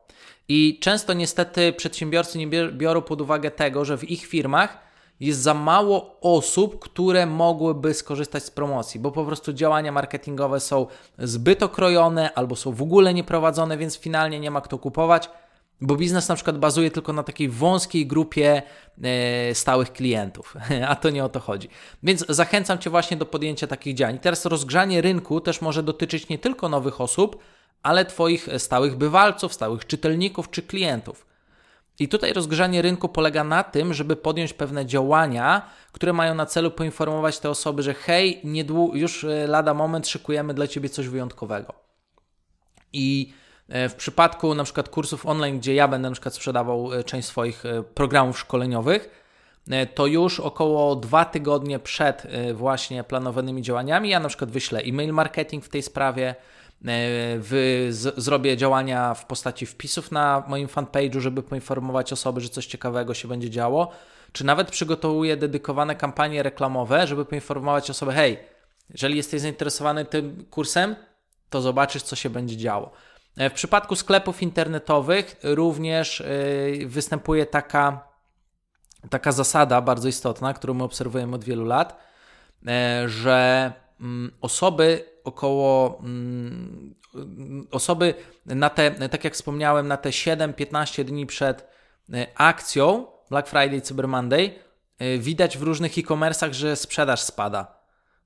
[0.48, 4.89] I często niestety przedsiębiorcy nie biorą pod uwagę tego, że w ich firmach
[5.20, 10.88] jest za mało osób, które mogłyby skorzystać z promocji, bo po prostu działania marketingowe są
[11.18, 15.30] zbyt okrojone albo są w ogóle nieprowadzone, więc finalnie nie ma kto kupować,
[15.82, 18.62] bo biznes na przykład bazuje tylko na takiej wąskiej grupie
[19.04, 20.56] e, stałych klientów,
[20.90, 21.70] a to nie o to chodzi.
[22.04, 24.20] Więc zachęcam Cię właśnie do podjęcia takich działań.
[24.20, 27.38] Teraz rozgrzanie rynku też może dotyczyć nie tylko nowych osób,
[27.84, 31.29] ale Twoich stałych bywalców, stałych czytelników czy klientów.
[32.00, 36.72] I tutaj rozgrzanie rynku polega na tym, żeby podjąć pewne działania, które mają na celu
[36.72, 41.74] poinformować te osoby, że hej, niedłu- już e, lada moment szykujemy dla Ciebie coś wyjątkowego.
[42.94, 43.34] I
[43.70, 47.28] e, w przypadku na przykład kursów online, gdzie ja będę na przykład sprzedawał e, część
[47.28, 49.26] swoich programów szkoleniowych,
[49.96, 55.66] to już około dwa tygodnie przed właśnie planowanymi działaniami ja na przykład wyślę e-mail marketing
[55.66, 56.36] w tej sprawie,
[56.82, 62.66] w, z, zrobię działania w postaci wpisów na moim fanpage'u, żeby poinformować osoby, że coś
[62.66, 63.92] ciekawego się będzie działo,
[64.32, 68.40] czy nawet przygotowuję dedykowane kampanie reklamowe, żeby poinformować osoby, hej,
[68.90, 70.96] jeżeli jesteś zainteresowany tym kursem,
[71.50, 72.92] to zobaczysz, co się będzie działo.
[73.38, 78.08] W przypadku sklepów internetowych również y, występuje taka,
[79.10, 82.00] taka zasada bardzo istotna, którą my obserwujemy od wielu lat,
[83.06, 86.96] że mm, osoby około mm,
[87.72, 88.14] osoby
[88.46, 91.68] na te, tak jak wspomniałem, na te 7-15 dni przed
[92.10, 94.52] y, akcją Black Friday, Cyber Monday,
[95.20, 97.80] widać w różnych e-commerce'ach, że sprzedaż spada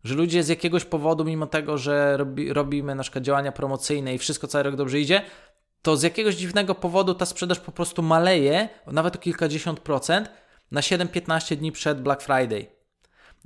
[0.04, 4.18] że ludzie z jakiegoś powodu, mimo tego, że robi, robimy na przykład działania promocyjne i
[4.18, 5.22] wszystko cały rok dobrze idzie,
[5.82, 10.30] to z jakiegoś dziwnego powodu ta sprzedaż po prostu maleje, nawet o kilkadziesiąt procent,
[10.72, 12.68] na 7-15 dni przed Black Friday.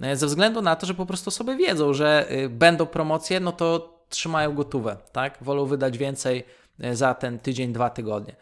[0.02, 3.52] E, ze względu na to, że po prostu sobie wiedzą, że y, będą promocje, no
[3.52, 5.38] to trzymają gotówę, tak?
[5.42, 6.44] Wolą wydać więcej
[6.80, 8.36] e, za ten tydzień, dwa tygodnie.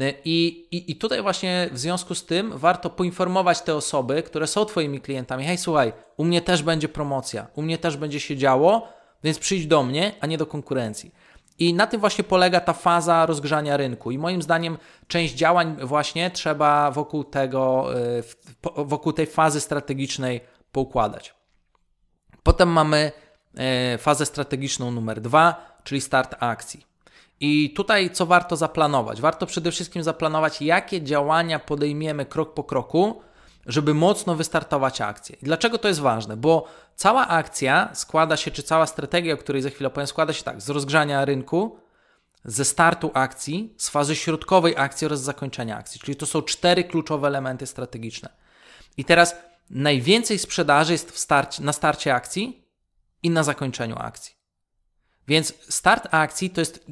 [0.00, 4.46] E, I, i, I tutaj właśnie w związku z tym warto poinformować te osoby, które
[4.46, 5.44] są Twoimi klientami.
[5.44, 8.88] Hej, słuchaj, u mnie też będzie promocja, u mnie też będzie się działo,
[9.24, 11.14] więc przyjdź do mnie, a nie do konkurencji.
[11.58, 14.10] I na tym właśnie polega ta faza rozgrzania rynku.
[14.10, 17.86] I moim zdaniem część działań właśnie trzeba wokół tego,
[18.76, 20.40] wokół tej fazy strategicznej
[20.72, 21.34] poukładać.
[22.42, 23.12] Potem mamy
[23.56, 26.86] e, fazę strategiczną numer dwa, czyli start akcji.
[27.40, 29.20] I tutaj co warto zaplanować?
[29.20, 33.22] Warto przede wszystkim zaplanować, jakie działania podejmiemy krok po kroku,
[33.66, 35.36] żeby mocno wystartować akcję.
[35.42, 36.36] I dlaczego to jest ważne?
[36.36, 40.44] Bo cała akcja składa się, czy cała strategia, o której za chwilę opowiem, składa się
[40.44, 41.78] tak, z rozgrzania rynku,
[42.44, 46.00] ze startu akcji, z fazy środkowej akcji oraz zakończenia akcji.
[46.00, 48.28] Czyli to są cztery kluczowe elementy strategiczne.
[48.96, 49.36] I teraz
[49.72, 52.68] najwięcej sprzedaży jest starcie, na starcie akcji
[53.22, 54.34] i na zakończeniu akcji.
[55.28, 56.86] Więc start akcji to jest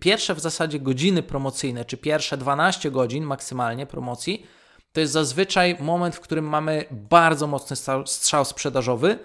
[0.00, 4.46] pierwsze w zasadzie godziny promocyjne, czy pierwsze 12 godzin maksymalnie promocji.
[4.92, 9.18] To jest zazwyczaj moment, w którym mamy bardzo mocny strzał sprzedażowy.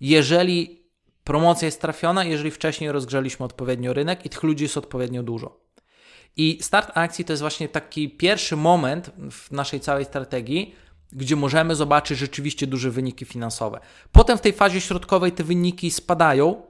[0.00, 0.84] Jeżeli
[1.24, 5.60] promocja jest trafiona, jeżeli wcześniej rozgrzeliśmy odpowiednio rynek i tych ludzi jest odpowiednio dużo.
[6.36, 10.74] I start akcji to jest właśnie taki pierwszy moment w naszej całej strategii,
[11.14, 13.80] gdzie możemy zobaczyć rzeczywiście duże wyniki finansowe.
[14.12, 16.62] Potem w tej fazie środkowej te wyniki spadają,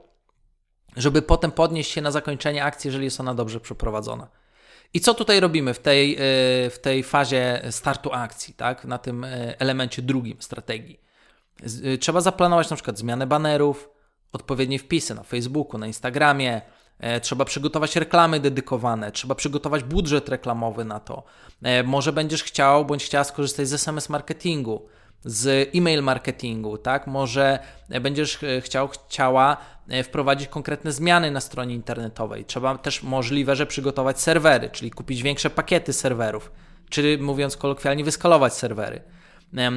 [0.97, 4.27] żeby potem podnieść się na zakończenie akcji, jeżeli jest ona dobrze przeprowadzona.
[4.93, 6.19] I co tutaj robimy w tej, e,
[6.69, 8.85] w tej fazie startu akcji, tak?
[8.85, 10.99] na tym e, elemencie drugim strategii?
[11.83, 13.89] E, trzeba zaplanować na przykład zmianę banerów,
[14.31, 16.61] odpowiednie wpisy na Facebooku, na Instagramie,
[17.21, 21.23] trzeba przygotować reklamy dedykowane, trzeba przygotować budżet reklamowy na to.
[21.83, 24.87] Może będziesz chciał bądź chciała skorzystać z SMS marketingu,
[25.25, 27.07] z e-mail marketingu, tak?
[27.07, 27.59] Może
[28.01, 29.57] będziesz chciał, chciała
[29.89, 32.45] E, wprowadzić konkretne zmiany na stronie internetowej.
[32.45, 36.51] Trzeba też możliwe, że przygotować serwery, czyli kupić większe pakiety serwerów,
[36.89, 39.01] czy mówiąc kolokwialnie, wyskalować serwery.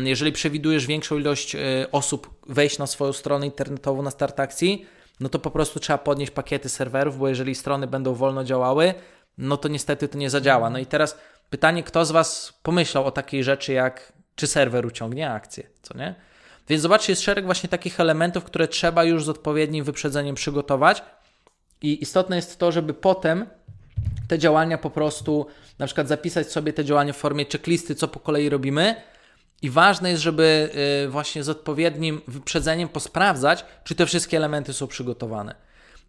[0.04, 1.58] Jeżeli przewidujesz większą ilość e,
[1.92, 4.86] osób wejść na swoją stronę internetową na start akcji,
[5.20, 8.94] no to po prostu trzeba podnieść pakiety serwerów, bo jeżeli strony będą wolno działały,
[9.38, 10.70] no to niestety to nie zadziała.
[10.70, 11.18] No i teraz
[11.50, 16.14] pytanie, kto z Was pomyślał o takiej rzeczy jak czy serwer uciągnie akcję, co nie?
[16.68, 21.02] Więc zobaczcie, jest szereg właśnie takich elementów, które trzeba już z odpowiednim wyprzedzeniem przygotować.
[21.82, 23.46] I istotne jest to, żeby potem
[24.28, 25.46] te działania po prostu,
[25.78, 28.94] na przykład zapisać sobie te działania w formie checklisty, co po kolei robimy.
[29.62, 30.70] I ważne jest, żeby
[31.04, 35.54] y, właśnie z odpowiednim wyprzedzeniem posprawdzać, czy te wszystkie elementy są przygotowane.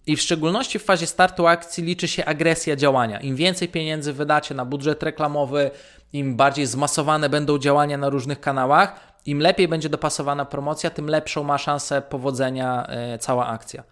[0.08, 3.20] I w szczególności w fazie startu akcji liczy się agresja działania.
[3.20, 5.72] Im więcej pieniędzy wydacie na budżet reklamowy,
[6.14, 11.44] im bardziej zmasowane będą działania na różnych kanałach, im lepiej będzie dopasowana promocja, tym lepszą
[11.44, 13.84] ma szansę powodzenia e, cała akcja.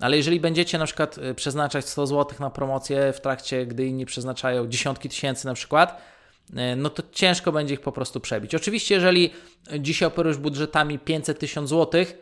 [0.00, 4.06] Ale jeżeli będziecie na przykład e, przeznaczać 100 zł na promocję w trakcie, gdy inni
[4.06, 6.00] przeznaczają dziesiątki tysięcy na przykład,
[6.76, 8.54] no to ciężko będzie ich po prostu przebić.
[8.54, 9.30] Oczywiście, jeżeli
[9.78, 12.18] dzisiaj operujesz budżetami 500 tysięcy złotych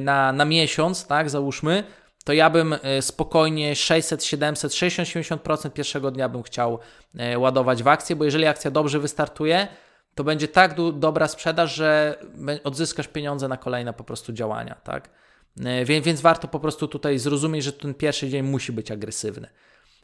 [0.00, 1.84] na, na miesiąc, tak, załóżmy,
[2.24, 6.78] to ja bym spokojnie 600, 700, 60, 70% pierwszego dnia bym chciał
[7.36, 9.68] ładować w akcję, bo jeżeli akcja dobrze wystartuje,
[10.14, 12.18] to będzie tak do, dobra sprzedaż, że
[12.64, 15.10] odzyskasz pieniądze na kolejne po prostu działania, tak?
[15.64, 19.48] E, więc, więc warto po prostu tutaj zrozumieć, że ten pierwszy dzień musi być agresywny.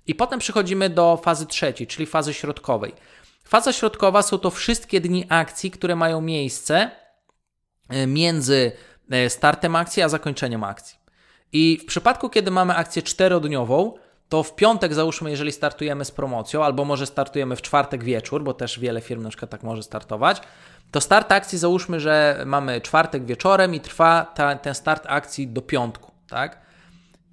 [0.06, 2.92] I potem przechodzimy do fazy trzeciej, czyli fazy środkowej.
[3.48, 6.90] Faza środkowa są to wszystkie dni akcji, które mają miejsce
[7.88, 8.72] e, między
[9.10, 10.98] e, startem akcji a zakończeniem akcji.
[11.52, 13.94] I w przypadku, kiedy mamy akcję czterodniową,
[14.28, 18.54] to w piątek załóżmy, jeżeli startujemy z promocją, albo może startujemy w czwartek wieczór, bo
[18.54, 20.40] też wiele firm na przykład tak może startować,
[20.90, 25.62] to start akcji załóżmy, że mamy czwartek wieczorem i trwa ta, ten start akcji do
[25.62, 26.60] piątku, tak?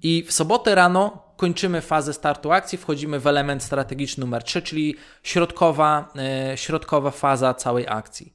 [0.02, 4.96] I w sobotę rano kończymy fazę startu akcji, wchodzimy w element strategiczny numer 3, czyli
[5.22, 6.12] środkowa,
[6.50, 8.32] yy, środkowa faza całej akcji.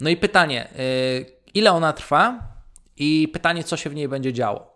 [0.00, 2.38] No i pytanie, yy, ile ona trwa
[2.96, 4.72] i pytanie, co się w niej będzie działo.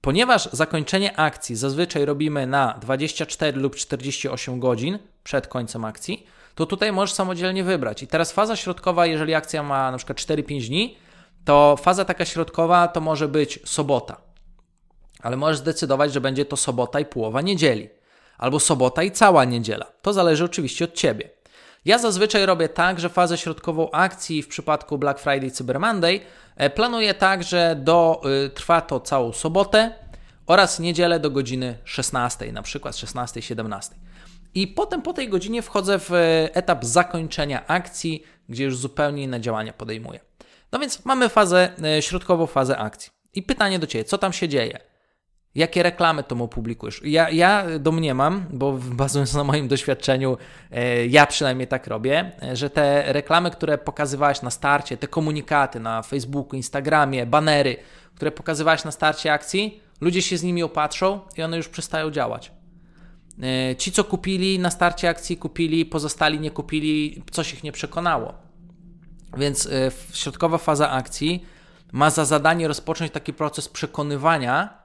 [0.00, 6.92] Ponieważ zakończenie akcji zazwyczaj robimy na 24 lub 48 godzin przed końcem akcji, to tutaj
[6.92, 8.02] możesz samodzielnie wybrać.
[8.02, 10.96] I teraz faza środkowa, jeżeli akcja ma na przykład 4-5 dni,
[11.44, 14.29] to faza taka środkowa to może być sobota.
[15.22, 17.88] Ale możesz zdecydować, że będzie to sobota i połowa niedzieli.
[18.38, 19.86] Albo sobota i cała niedziela.
[20.02, 21.30] To zależy oczywiście od Ciebie.
[21.84, 26.20] Ja zazwyczaj robię tak, że fazę środkową akcji w przypadku Black Friday Cyber Monday
[26.56, 29.94] e, planuję tak, że do, y, trwa to całą sobotę
[30.46, 33.90] oraz niedzielę do godziny 16, na przykład 16-17.
[34.54, 39.40] I potem po tej godzinie wchodzę w e, etap zakończenia akcji, gdzie już zupełnie inne
[39.40, 40.20] działania podejmuję.
[40.72, 43.12] No więc mamy fazę, e, środkową fazę akcji.
[43.34, 44.89] I pytanie do Ciebie, co tam się dzieje?
[45.54, 47.00] Jakie reklamy to mu publikujesz?
[47.04, 50.36] Ja, ja domniemam, bo bazując na moim doświadczeniu,
[50.70, 56.02] e, ja przynajmniej tak robię, że te reklamy, które pokazywałeś na starcie, te komunikaty na
[56.02, 57.76] Facebooku, Instagramie, banery,
[58.14, 62.52] które pokazywałeś na starcie akcji, ludzie się z nimi opatrzą i one już przestają działać.
[63.42, 68.34] E, ci, co kupili na starcie akcji, kupili, pozostali nie kupili, coś ich nie przekonało.
[69.36, 71.44] Więc e, środkowa faza akcji
[71.92, 74.79] ma za zadanie rozpocząć taki proces przekonywania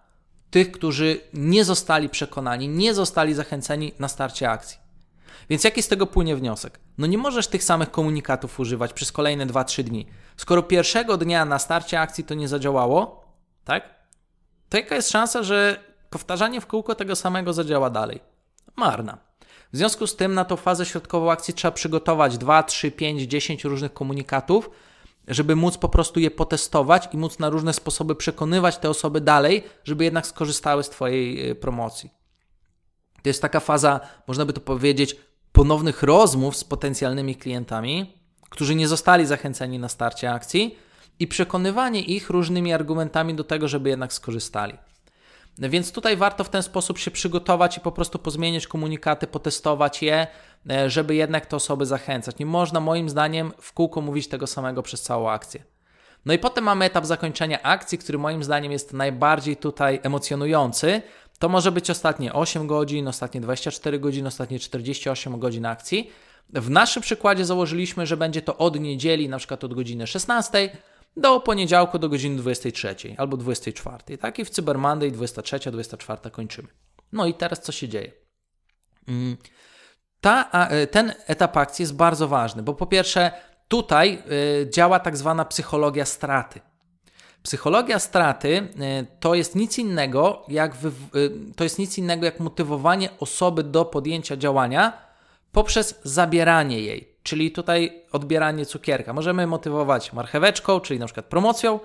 [0.50, 4.78] tych, którzy nie zostali przekonani, nie zostali zachęceni na starcie akcji.
[5.50, 6.80] Więc jaki z tego płynie wniosek?
[6.98, 10.08] No nie możesz tych samych komunikatów używać przez kolejne 2-3 dni.
[10.38, 13.26] Skoro pierwszego dnia na starcie akcji to nie zadziałało,
[13.64, 13.90] tak?
[14.70, 15.80] To jaka jest szansa, że
[16.10, 18.36] powtarzanie w kółko tego samego zadziała dalej?
[18.76, 19.18] marna.
[19.74, 23.64] W związku z tym na tą fazę środkową akcji trzeba przygotować 2, 3, 5, 10
[23.64, 24.70] różnych komunikatów,
[25.28, 29.64] żeby móc po prostu je potestować i móc na różne sposoby przekonywać te osoby dalej,
[29.84, 32.10] żeby jednak skorzystały z Twojej y, promocji.
[33.24, 35.16] To jest taka faza, można by to powiedzieć,
[35.52, 38.14] ponownych rozmów z potencjalnymi klientami,
[38.50, 40.78] którzy nie zostali zachęceni na starcie akcji
[41.20, 44.74] i przekonywanie ich różnymi argumentami do tego, żeby jednak skorzystali.
[45.58, 50.28] Więc tutaj warto w ten sposób się przygotować i po prostu pozmieniać komunikaty, potestować je,
[50.70, 52.40] e, żeby jednak te osoby zachęcać.
[52.40, 55.64] Nie można moim zdaniem w kółko mówić tego samego przez całą akcję.
[56.26, 61.02] No i potem mamy etap zakończenia akcji, który moim zdaniem jest najbardziej tutaj emocjonujący.
[61.40, 66.12] To może być ostatnie 8 godzin, ostatnie 24 godziny, ostatnie 48 godzin akcji.
[66.54, 70.70] W naszym przykładzie założyliśmy, że będzie to od niedzieli, na przykład od godziny 16
[71.18, 74.18] do poniedziałku do godziny 23 albo 24.
[74.18, 76.68] Tak i w Cyber Monday 23, 24 kończymy.
[77.12, 78.12] No i teraz co się dzieje?
[79.08, 79.38] Mm,
[80.22, 83.32] ta, e, ten etap akcji jest bardzo ważny, bo po pierwsze
[83.68, 84.24] tutaj
[84.64, 86.62] e, działa tak zwana psychologia straty.
[87.44, 90.78] Psychologia straty e, to jest nic innego jak
[91.56, 95.06] to jest nic innego jak motywowanie osoby do podjęcia działania
[95.52, 97.15] poprzez zabieranie jej.
[97.26, 99.14] Czyli tutaj odbieranie cukierka.
[99.14, 101.80] Możemy motywować marcheweczką, czyli na przykład promocją,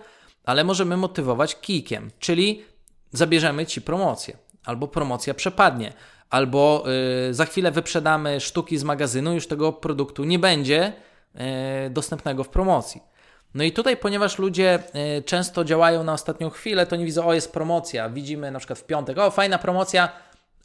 [0.44, 2.64] ale możemy motywować kijkiem, czyli
[3.12, 5.92] zabierzemy ci promocję, albo promocja przepadnie,
[6.30, 6.84] albo
[7.26, 10.92] yy, za chwilę wyprzedamy sztuki z magazynu, już tego produktu nie będzie
[11.34, 13.02] yy, dostępnego w promocji.
[13.54, 17.34] No i tutaj, ponieważ ludzie yy, często działają na ostatnią chwilę, to nie widzą, o
[17.34, 20.08] jest promocja, widzimy na przykład w piątek, o fajna promocja,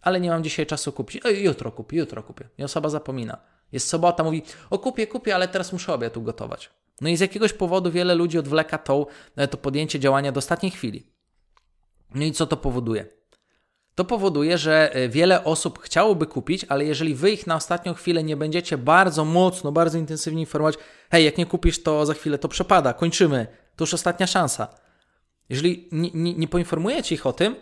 [0.01, 2.49] ale nie mam dzisiaj czasu kupić, o, jutro kupię, jutro kupię.
[2.57, 3.54] I osoba zapomina.
[3.71, 6.69] Jest sobota, mówi, o kupię, kupię, ale teraz muszę obiad ugotować.
[7.01, 10.71] No i z jakiegoś powodu wiele ludzi odwleka to, e, to podjęcie działania do ostatniej
[10.71, 11.11] chwili.
[12.15, 13.05] No i co to powoduje?
[13.95, 18.23] To powoduje, że e, wiele osób chciałoby kupić, ale jeżeli wy ich na ostatnią chwilę
[18.23, 20.75] nie będziecie bardzo mocno, bardzo intensywnie informować,
[21.11, 24.67] hej, jak nie kupisz, to za chwilę to przepada, kończymy, to już ostatnia szansa.
[25.49, 27.55] Jeżeli nie, nie, nie poinformujecie ich o tym,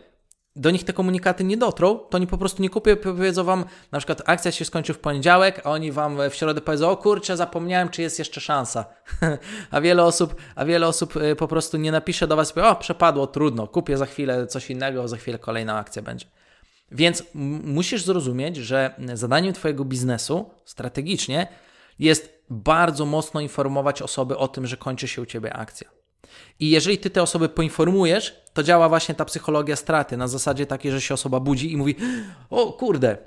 [0.56, 4.00] do nich te komunikaty nie dotrą, to oni po prostu nie kupią, powiedzą wam, na
[4.00, 7.90] przykład akcja się skończy w poniedziałek, a oni wam w środę powiedzą, o kurczę, zapomniałem,
[7.90, 8.86] czy jest jeszcze szansa.
[9.72, 12.76] a wiele osób, a wiele osób y, po prostu nie napisze do was, powie, o
[12.76, 16.26] przepadło, trudno, kupię za chwilę coś innego, za chwilę kolejna akcja będzie.
[16.92, 17.24] Więc
[17.64, 21.48] musisz zrozumieć, że zadaniem twojego biznesu strategicznie
[22.00, 26.03] jest bardzo mocno informować osoby o tym, że kończy się u ciebie akcja.
[26.60, 30.92] I jeżeli ty te osoby poinformujesz, to działa właśnie ta psychologia straty na zasadzie takiej,
[30.92, 31.96] że się osoba budzi i mówi:
[32.50, 33.18] O kurde,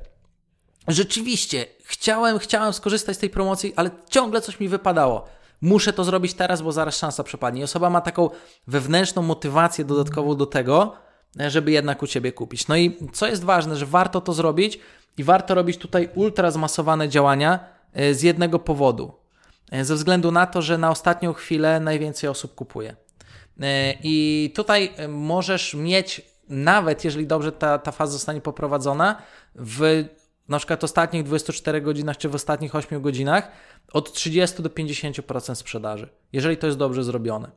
[0.89, 5.25] rzeczywiście, chciałem, chciałem skorzystać z tej promocji, ale ciągle coś mi wypadało.
[5.61, 7.61] Muszę to zrobić teraz, bo zaraz szansa przepadnie.
[7.61, 8.31] I osoba ma taką
[8.67, 10.97] wewnętrzną motywację dodatkową do tego,
[11.49, 12.69] żeby jednak u ciebie kupić.
[12.69, 14.79] No i co jest ważne, że warto to zrobić
[15.19, 17.61] i warto robić tutaj ultra zmasowane działania
[17.93, 19.13] e, z jednego powodu.
[19.71, 22.97] E, ze względu na to, że na ostatnią chwilę najwięcej osób kupuje.
[23.61, 29.23] E, I tutaj możesz mieć nawet jeżeli dobrze ta, ta faza zostanie poprowadzona,
[29.55, 30.05] w
[30.49, 33.49] na przykład ostatnich 24 godzinach czy w ostatnich 8 godzinach
[33.93, 37.51] od 30 do 50% sprzedaży, jeżeli to jest dobrze zrobione.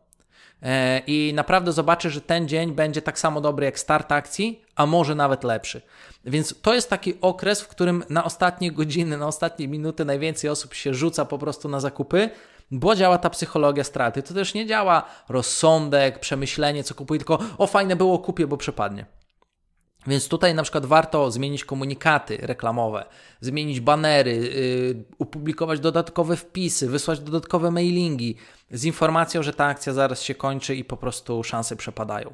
[0.63, 4.85] E, I naprawdę zobaczę, że ten dzień będzie tak samo dobry jak start akcji, a
[4.85, 5.81] może nawet lepszy.
[6.25, 10.73] Więc to jest taki okres, w którym na ostatnie godziny, na ostatnie minuty najwięcej osób
[10.73, 12.29] się rzuca po prostu na zakupy,
[12.71, 14.23] bo działa ta psychologia straty.
[14.23, 19.05] To też nie działa rozsądek, przemyślenie, co kupuję, tylko o fajne było, kupię, bo przepadnie.
[20.07, 23.05] Więc tutaj na przykład warto zmienić komunikaty reklamowe,
[23.41, 28.35] zmienić banery, yy, opublikować dodatkowe wpisy, wysłać dodatkowe mailingi
[28.71, 32.33] z informacją, że ta akcja zaraz się kończy i po prostu szanse przepadają.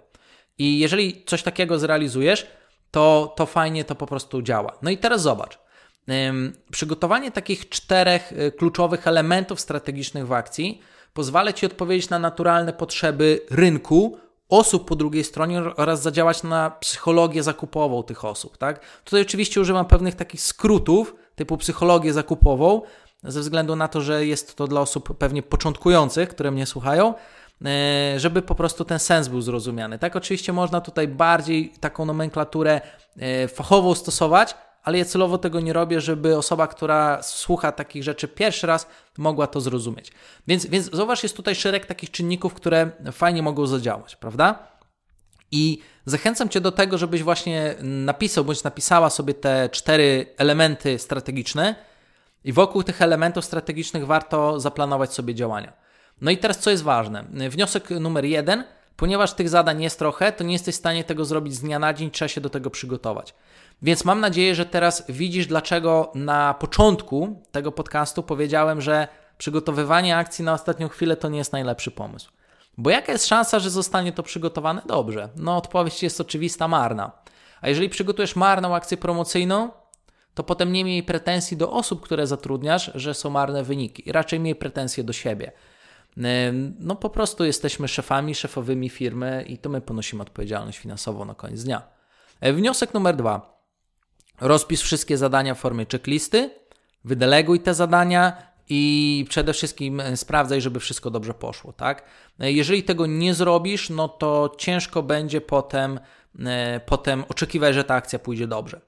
[0.58, 2.48] I jeżeli coś takiego zrealizujesz,
[2.92, 4.78] to, to fajnie to po prostu działa.
[4.82, 5.60] No i teraz zobacz.
[6.08, 6.16] Yy,
[6.72, 10.82] przygotowanie takich czterech yy, kluczowych elementów strategicznych w akcji
[11.14, 14.18] pozwala Ci odpowiedzieć na naturalne potrzeby rynku,
[14.50, 18.58] osób po drugiej stronie oraz zadziałać na psychologię zakupową tych osób.
[18.58, 18.80] Tak?
[19.04, 22.82] Tutaj oczywiście używam pewnych takich skrótów typu psychologię zakupową,
[23.24, 27.14] ze względu na to, że jest to dla osób pewnie początkujących, które mnie słuchają,
[27.66, 30.00] e, żeby po prostu ten sens był zrozumiany.
[30.00, 32.82] Tak, oczywiście można tutaj bardziej taką nomenklaturę
[33.18, 34.56] e, fachową stosować,
[34.86, 39.48] ale ja celowo tego nie robię, żeby osoba, która słucha takich rzeczy pierwszy raz, mogła
[39.48, 40.12] to zrozumieć.
[40.48, 44.68] Więc, więc zauważ, jest tutaj szereg takich czynników, które fajnie mogą zadziałać, prawda?
[45.52, 51.76] I zachęcam Cię do tego, żebyś właśnie napisał bądź napisała sobie te cztery elementy strategiczne
[52.44, 55.74] i wokół tych elementów strategicznych warto zaplanować sobie działania.
[56.22, 57.24] No i teraz co jest ważne?
[57.50, 58.64] Wniosek numer jeden,
[58.96, 61.94] ponieważ tych zadań jest trochę, to nie jesteś w stanie tego zrobić z dnia na
[61.94, 63.34] dzień, trzeba się do tego przygotować.
[63.82, 69.08] Więc mam nadzieję, że teraz widzisz, dlaczego na początku tego podcastu powiedziałem, że
[69.38, 72.32] przygotowywanie akcji na ostatnią chwilę to nie jest najlepszy pomysł.
[72.78, 75.30] Bo jaka jest szansa, że zostanie to przygotowane dobrze?
[75.36, 77.12] No, odpowiedź jest oczywista, marna.
[77.62, 79.70] A jeżeli przygotujesz marną akcję promocyjną,
[80.34, 84.12] to potem nie miej pretensji do osób, które zatrudniasz, że są marne wyniki.
[84.12, 85.52] Raczej miej pretensje do siebie.
[86.80, 91.64] No po prostu jesteśmy szefami, szefowymi firmy i to my ponosimy odpowiedzialność finansową na koniec
[91.64, 91.82] dnia.
[92.42, 93.55] E, wniosek numer dwa.
[94.42, 96.50] Rozpisz wszystkie zadania w formie checklisty,
[97.04, 102.04] wydeleguj te zadania i przede wszystkim e, sprawdzaj, żeby wszystko dobrze poszło, tak?
[102.40, 106.00] E, jeżeli tego nie zrobisz, no to ciężko będzie potem,
[106.46, 108.82] e, potem oczekiwać, że ta akcja pójdzie dobrze.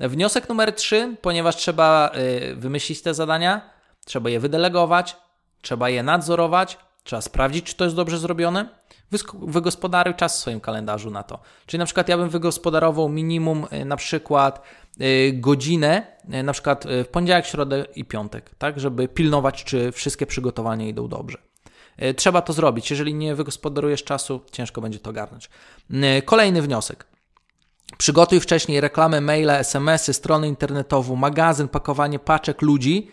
[0.00, 2.10] Wniosek numer 3, ponieważ trzeba
[2.56, 3.70] wymyślić te zadania,
[4.04, 5.16] trzeba je wydelegować,
[5.62, 8.68] trzeba je nadzorować, trzeba sprawdzić, czy to jest dobrze zrobione.
[9.42, 11.38] Wygospodaruj czas w swoim kalendarzu na to.
[11.66, 14.62] Czyli na przykład ja bym wygospodarował minimum na przykład
[15.32, 20.26] godzinę, y, na przykład y, w poniedziałek, środę i piątek, tak, żeby pilnować, czy wszystkie
[20.26, 21.38] przygotowania idą dobrze.
[22.16, 22.90] Trzeba to zrobić.
[22.90, 25.50] Jeżeli nie wygospodarujesz czasu, ciężko będzie to ogarnąć.
[26.24, 27.06] Kolejny wniosek.
[27.98, 33.10] Przygotuj wcześniej reklamę, maile, SMS-y, stronę internetową, magazyn, pakowanie paczek ludzi,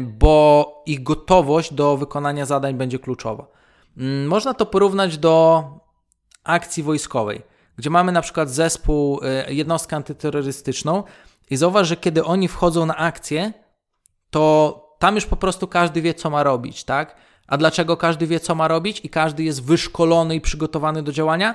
[0.00, 3.46] bo ich gotowość do wykonania zadań będzie kluczowa.
[3.96, 5.64] Mm, można to porównać do
[6.44, 7.42] akcji wojskowej
[7.76, 11.02] gdzie mamy na przykład zespół, y, jednostkę antyterrorystyczną
[11.50, 13.52] i zauważ, że kiedy oni wchodzą na akcję,
[14.30, 17.16] to tam już po prostu każdy wie, co ma robić, tak?
[17.46, 21.54] A dlaczego każdy wie, co ma robić i każdy jest wyszkolony i przygotowany do działania?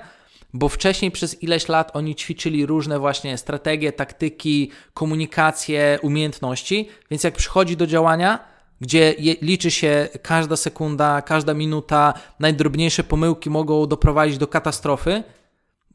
[0.53, 7.34] Bo wcześniej przez ileś lat oni ćwiczyli różne właśnie strategie, taktyki, komunikacje, umiejętności, więc jak
[7.34, 8.39] przychodzi do działania,
[8.82, 15.24] gdzie je, liczy się każda sekunda, każda minuta, najdrobniejsze pomyłki mogą doprowadzić do katastrofy,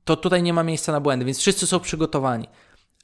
[0.06, 2.48] to tutaj nie ma miejsca na błędy, więc wszyscy są przygotowani.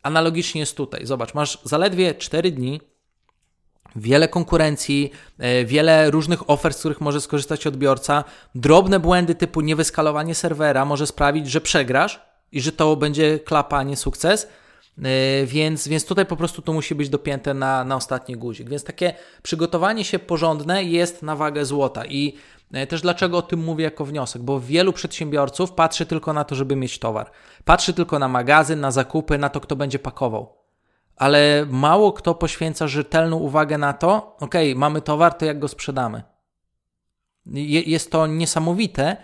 [0.03, 1.07] Analogicznie jest tutaj.
[1.07, 2.81] Zobacz, masz zaledwie 4 dni,
[3.97, 8.25] wiele konkurencji, e, wiele różnych ofert, z których może skorzystać odbiorca.
[8.55, 12.21] Drobne błędy typu niewyskalowanie serwera może sprawić, że przegrasz
[12.53, 14.49] i że to będzie klapa, a nie sukces.
[14.99, 18.69] E, więc, więc tutaj po prostu to musi być dopięte na, na ostatni guzik.
[18.71, 22.37] Więc takie przygotowanie się porządne jest na wagę złota i
[22.89, 26.77] też dlaczego o tym mówię jako wniosek, bo wielu przedsiębiorców patrzy tylko na to, żeby
[26.77, 27.31] mieć towar.
[27.65, 30.57] Patrzy tylko na magazyn, na zakupy, na to, kto będzie pakował.
[31.17, 36.23] Ale mało kto poświęca rzetelną uwagę na to, ok, mamy towar, to jak go sprzedamy.
[37.87, 39.17] Jest to niesamowite,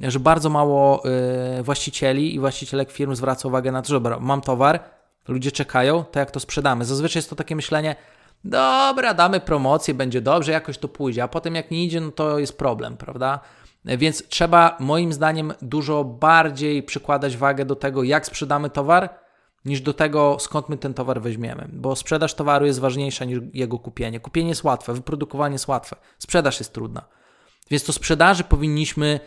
[0.00, 4.80] że bardzo mało e, właścicieli i właścicielek firm zwraca uwagę na to, że mam towar,
[5.28, 6.84] ludzie czekają, to jak to sprzedamy.
[6.84, 7.96] Zazwyczaj jest to takie myślenie,
[8.44, 12.38] dobra, damy promocję, będzie dobrze, jakoś to pójdzie, a potem jak nie idzie, no to
[12.38, 13.40] jest problem, prawda?
[13.84, 19.10] Więc trzeba moim zdaniem dużo bardziej przykładać wagę do tego, jak sprzedamy towar,
[19.64, 21.68] niż do tego, skąd my ten towar weźmiemy.
[21.72, 24.20] Bo sprzedaż towaru jest ważniejsza niż jego kupienie.
[24.20, 27.04] Kupienie jest łatwe, wyprodukowanie jest łatwe, sprzedaż jest trudna.
[27.70, 29.20] Więc to sprzedaży powinniśmy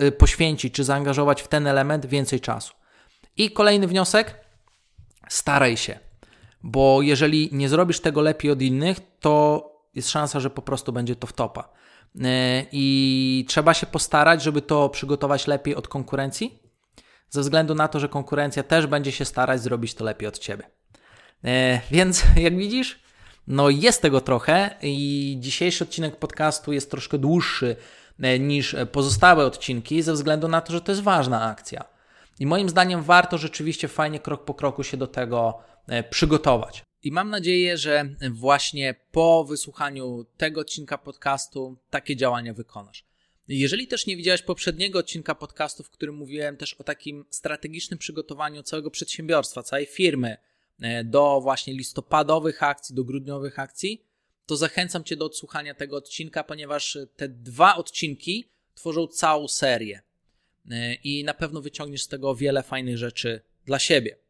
[0.00, 2.74] y, poświęcić czy zaangażować w ten element więcej czasu.
[3.36, 4.34] I kolejny wniosek:
[5.28, 5.98] staraj się,
[6.62, 11.16] bo jeżeli nie zrobisz tego lepiej od innych, to jest szansa, że po prostu będzie
[11.16, 11.68] to wtopa.
[12.24, 16.58] E, I trzeba się postarać, żeby to przygotować lepiej od konkurencji,
[17.30, 20.64] ze względu na to, że konkurencja też będzie się starać zrobić to lepiej od ciebie.
[21.44, 23.02] E, więc jak widzisz,
[23.46, 27.76] no jest tego trochę i dzisiejszy odcinek podcastu jest troszkę dłuższy
[28.20, 31.84] e, niż pozostałe odcinki, ze względu na to, że to jest ważna akcja.
[32.40, 35.58] I moim zdaniem warto rzeczywiście fajnie krok po kroku się do tego
[36.10, 36.82] przygotować.
[37.02, 43.04] I mam nadzieję, że właśnie po wysłuchaniu tego odcinka podcastu takie działania wykonasz.
[43.48, 48.62] Jeżeli też nie widziałeś poprzedniego odcinka podcastu, w którym mówiłem też o takim strategicznym przygotowaniu
[48.62, 50.36] całego przedsiębiorstwa, całej firmy
[50.80, 54.04] e, do właśnie listopadowych akcji, do grudniowych akcji,
[54.46, 60.02] to zachęcam Cię do odsłuchania tego odcinka, ponieważ te dwa odcinki tworzą całą serię
[60.70, 64.21] e, i na pewno wyciągniesz z tego wiele fajnych rzeczy dla siebie.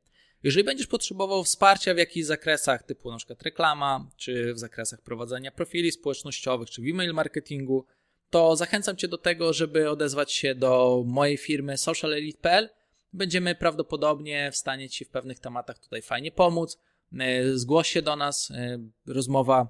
[0.42, 5.52] Jeżeli będziesz potrzebował wsparcia w jakichś zakresach, typu na przykład reklama, czy w zakresach prowadzenia
[5.52, 7.86] profili społecznościowych, czy w e-mail marketingu,
[8.30, 12.68] to zachęcam Cię do tego, żeby odezwać się do mojej firmy socialelite.pl.
[13.12, 16.78] Będziemy prawdopodobnie w stanie Ci w pewnych tematach tutaj fajnie pomóc.
[17.18, 18.50] E, zgłoś się do nas.
[18.50, 19.68] E, rozmowa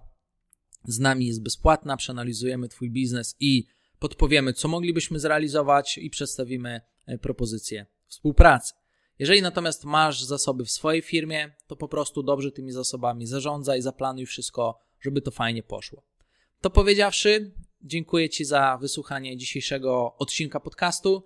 [0.85, 1.97] z nami jest bezpłatna.
[1.97, 3.67] Przeanalizujemy Twój biznes i
[3.99, 8.75] podpowiemy, co moglibyśmy zrealizować i przedstawimy e, propozycję współpracy.
[9.19, 14.27] Jeżeli natomiast masz zasoby w swojej firmie, to po prostu dobrze tymi zasobami zarządzaj, zaplanuj
[14.27, 16.03] wszystko, żeby to fajnie poszło.
[16.61, 17.53] To powiedziawszy,
[17.83, 21.25] dziękuję Ci za wysłuchanie dzisiejszego odcinka podcastu.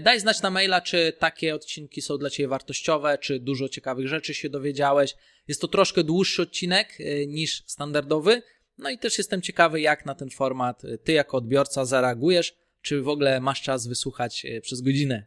[0.00, 4.34] Daj znać na maila, czy takie odcinki są dla Ciebie wartościowe, czy dużo ciekawych rzeczy
[4.34, 5.14] się dowiedziałeś.
[5.48, 8.42] Jest to troszkę dłuższy odcinek e, niż standardowy.
[8.78, 13.02] No i też jestem ciekawy, jak na ten format e, Ty jako odbiorca zareagujesz, czy
[13.02, 15.26] w ogóle masz czas wysłuchać e, przez godzinę,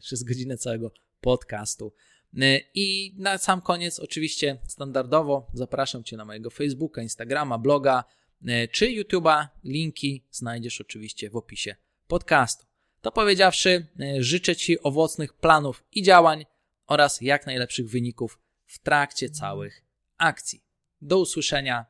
[0.00, 1.92] przez godzinę całego podcastu.
[2.40, 8.04] E, I na sam koniec, oczywiście, standardowo zapraszam Cię na mojego Facebooka, Instagrama, bloga
[8.46, 9.46] e, czy YouTube'a.
[9.64, 12.66] Linki znajdziesz oczywiście w opisie podcastu.
[13.00, 16.46] To powiedziawszy, e, życzę Ci owocnych planów i działań
[16.86, 19.84] oraz jak najlepszych wyników w trakcie całych
[20.18, 20.62] akcji.
[21.00, 21.86] Do usłyszenia.